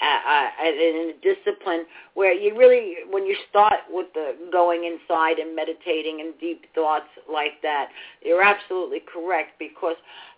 [0.00, 5.38] uh, uh, in a discipline where you really, when you start with the going inside
[5.38, 7.88] and meditating and deep thoughts like that,
[8.22, 9.96] you're absolutely correct because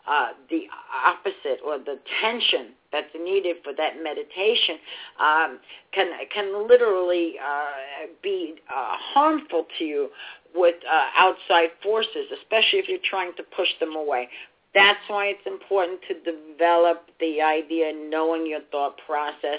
[0.08, 0.66] uh, the
[1.04, 4.76] opposite or the tension that's needed for that meditation
[5.20, 5.58] um,
[5.92, 10.08] can can literally uh, be uh, harmful to you
[10.54, 14.28] with uh, outside forces, especially if you're trying to push them away.
[14.74, 19.58] That's why it's important to develop the idea, knowing your thought process,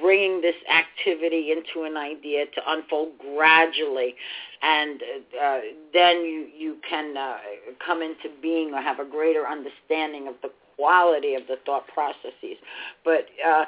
[0.00, 4.14] bringing this activity into an idea to unfold gradually,
[4.62, 5.00] and
[5.40, 5.58] uh,
[5.92, 7.36] then you you can uh,
[7.84, 12.56] come into being or have a greater understanding of the quality of the thought processes.
[13.04, 13.64] But uh, uh,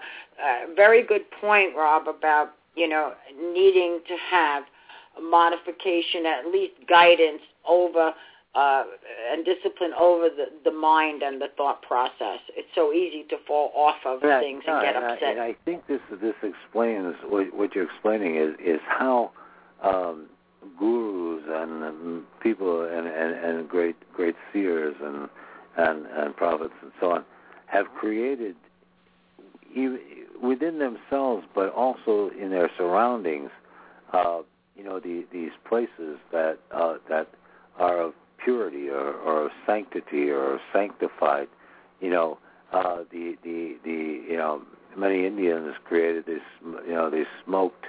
[0.76, 3.12] very good point, Rob, about you know
[3.52, 4.64] needing to have
[5.20, 8.14] modification, at least guidance over
[8.54, 8.84] uh,
[9.32, 12.40] and discipline over the, the mind and the thought process.
[12.56, 15.28] It's so easy to fall off of yeah, things no, and get and upset.
[15.28, 19.32] I, and I think this this explains what, what you're explaining is is how
[19.82, 20.26] um,
[20.78, 25.28] gurus and um, people and, and, and great great seers and,
[25.80, 27.24] and and prophets and so on
[27.66, 28.56] have created
[30.42, 33.50] within themselves, but also in their surroundings.
[34.12, 34.40] Uh,
[34.76, 37.28] you know, the, these places that uh, that
[37.78, 41.48] are of purity or, or sanctity or sanctified.
[42.00, 42.38] You know,
[42.72, 44.62] uh, the the the you know
[44.96, 46.40] many Indians created this.
[46.64, 47.84] You know, they smoked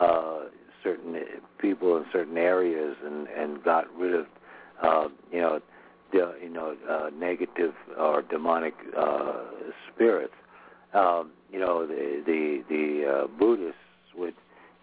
[0.00, 0.40] uh,
[0.84, 1.16] certain
[1.58, 4.26] people in certain areas and and got rid of
[4.82, 5.60] uh, you know
[6.12, 9.44] the you know uh, negative or demonic uh,
[9.92, 10.34] spirits.
[10.94, 13.78] Um, you know, the the the uh, Buddhists
[14.16, 14.34] would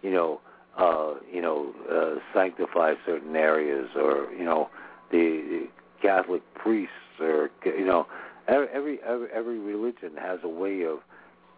[0.02, 0.40] you know
[0.78, 4.68] uh, you know uh, sanctify certain areas or you know
[5.10, 5.68] the
[6.02, 8.06] Catholic priests or you know
[8.48, 10.98] every every every religion has a way of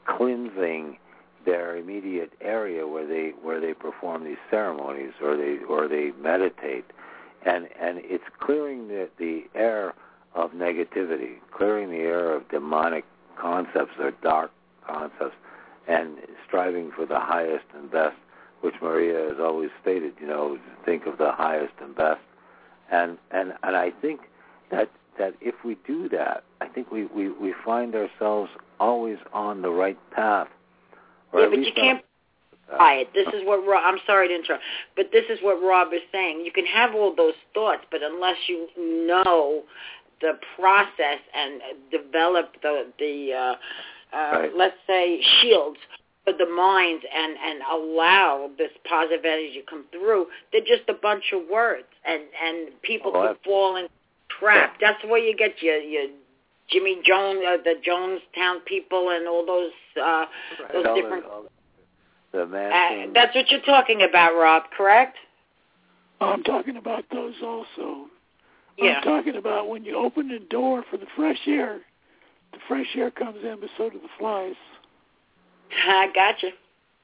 [0.07, 0.99] cleansing
[1.45, 6.85] their immediate area where they where they perform these ceremonies or they or they meditate
[7.47, 9.95] and and it's clearing the the air
[10.35, 13.05] of negativity clearing the air of demonic
[13.41, 14.51] concepts or dark
[14.87, 15.37] concepts
[15.89, 18.17] and striving for the highest and best
[18.61, 22.21] which Maria has always stated you know think of the highest and best
[22.91, 24.21] and and and I think
[24.71, 29.63] that that if we do that, I think we we we find ourselves always on
[29.63, 30.49] the right path.
[31.35, 32.05] yeah, but you can't
[32.69, 33.09] it.
[33.15, 34.65] This is what Rob, I'm sorry to interrupt,
[34.97, 36.43] but this is what Rob is saying.
[36.45, 39.63] You can have all those thoughts, but unless you know
[40.21, 41.61] the process and
[41.91, 44.51] develop the the uh, uh, right.
[44.57, 45.79] let's say shields
[46.25, 50.95] for the mind and and allow this positive energy to come through, they're just a
[50.95, 53.87] bunch of words, and and people oh, can fall in
[54.41, 54.77] trap.
[54.81, 56.07] That's where you get your your
[56.69, 60.73] Jimmy Jones, uh, the Jonestown people, and all those uh, right.
[60.73, 61.25] those all different.
[61.27, 61.45] All
[62.33, 64.65] the, the uh, that's what you're talking about, Rob.
[64.77, 65.17] Correct?
[66.21, 68.07] I'm talking about those also.
[68.79, 68.99] Yeah.
[68.99, 71.81] I'm talking about when you open the door for the fresh air,
[72.53, 74.55] the fresh air comes in, but so do the flies.
[75.89, 76.51] I gotcha.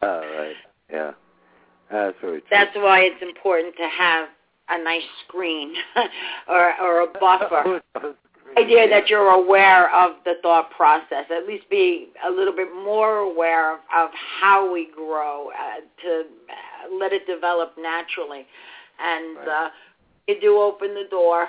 [0.03, 0.57] Oh, right.
[0.91, 1.12] Yeah.
[1.91, 2.49] That's very true.
[2.51, 4.29] That's why it's important to have
[4.68, 5.75] a nice screen
[6.49, 7.83] or or a buffer.
[8.59, 13.18] Idea that you're aware of the thought process, at least be a little bit more
[13.18, 16.24] aware of, of how we grow, uh, to
[16.98, 18.46] let it develop naturally.
[19.00, 19.66] And right.
[19.66, 19.68] uh,
[20.28, 21.48] you do open the door,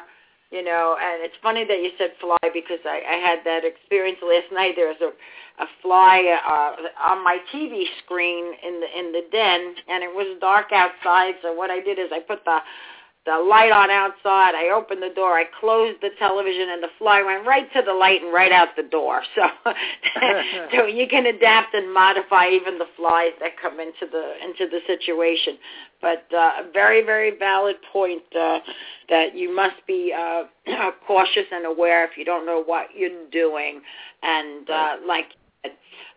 [0.52, 4.20] you know, and it's funny that you said fly because I, I had that experience
[4.22, 4.74] last night.
[4.76, 5.12] There was a
[5.60, 10.38] a fly uh, on my TV screen in the in the den, and it was
[10.42, 11.36] dark outside.
[11.42, 12.60] So what I did is I put the
[13.26, 14.54] the light on outside.
[14.54, 15.38] I opened the door.
[15.38, 18.70] I closed the television, and the fly went right to the light and right out
[18.76, 19.22] the door.
[19.36, 19.72] So,
[20.76, 24.80] so you can adapt and modify even the flies that come into the into the
[24.86, 25.58] situation.
[26.02, 28.60] But uh, a very very valid point uh,
[29.10, 30.44] that you must be uh,
[31.08, 33.82] cautious and aware if you don't know what you're doing,
[34.22, 35.26] and uh, like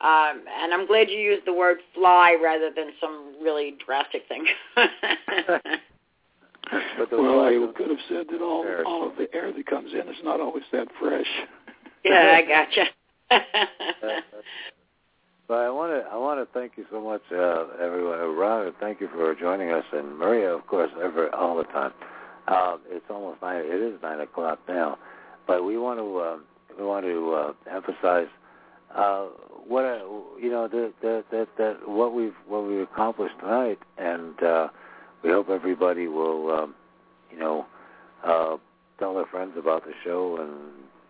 [0.01, 4.45] Um, and I'm glad you used the word fly rather than some really drastic thing.
[6.99, 9.93] But the well, I could have said that all all of the air that comes
[9.93, 11.27] in is not always that fresh.
[12.05, 12.85] yeah, I gotcha.
[15.49, 18.19] But I want to I want to thank you so much, uh, everyone.
[18.19, 21.93] Uh, Ron, thank you for joining us, and Maria, of course, ever all the time.
[22.49, 23.62] Uh, it's almost nine.
[23.64, 24.99] It is nine o'clock now,
[25.47, 26.39] but we want to uh,
[26.77, 28.27] we want to uh, emphasize
[28.93, 29.27] uh,
[29.69, 29.99] what uh,
[30.41, 30.93] you know that
[31.31, 34.69] that that what we've what we've accomplished tonight, and uh,
[35.27, 36.74] we hope everybody will um,
[37.33, 37.66] you know
[38.24, 38.57] uh,
[38.99, 40.53] tell their friends about the show and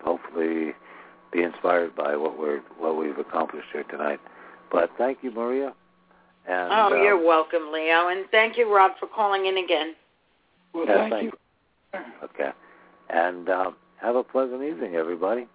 [0.02, 0.72] hopefully
[1.32, 4.20] be inspired by what we're what we've accomplished here tonight.
[4.72, 5.74] But thank you, Maria.
[6.48, 9.94] And oh, um, you're welcome, Leo, and thank you, Rob, for calling in again.
[10.72, 12.00] Well, Yeah, thank thank you.
[12.24, 12.50] okay.
[13.10, 15.46] And um, have a pleasant evening, everybody.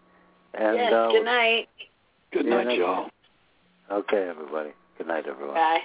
[0.54, 1.68] And yes, uh, good night.
[2.34, 3.10] Good night, next- y'all.
[3.90, 4.72] Okay, everybody.
[4.98, 5.56] Good night, everyone.
[5.56, 5.80] Bye.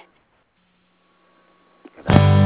[1.95, 2.36] Good night.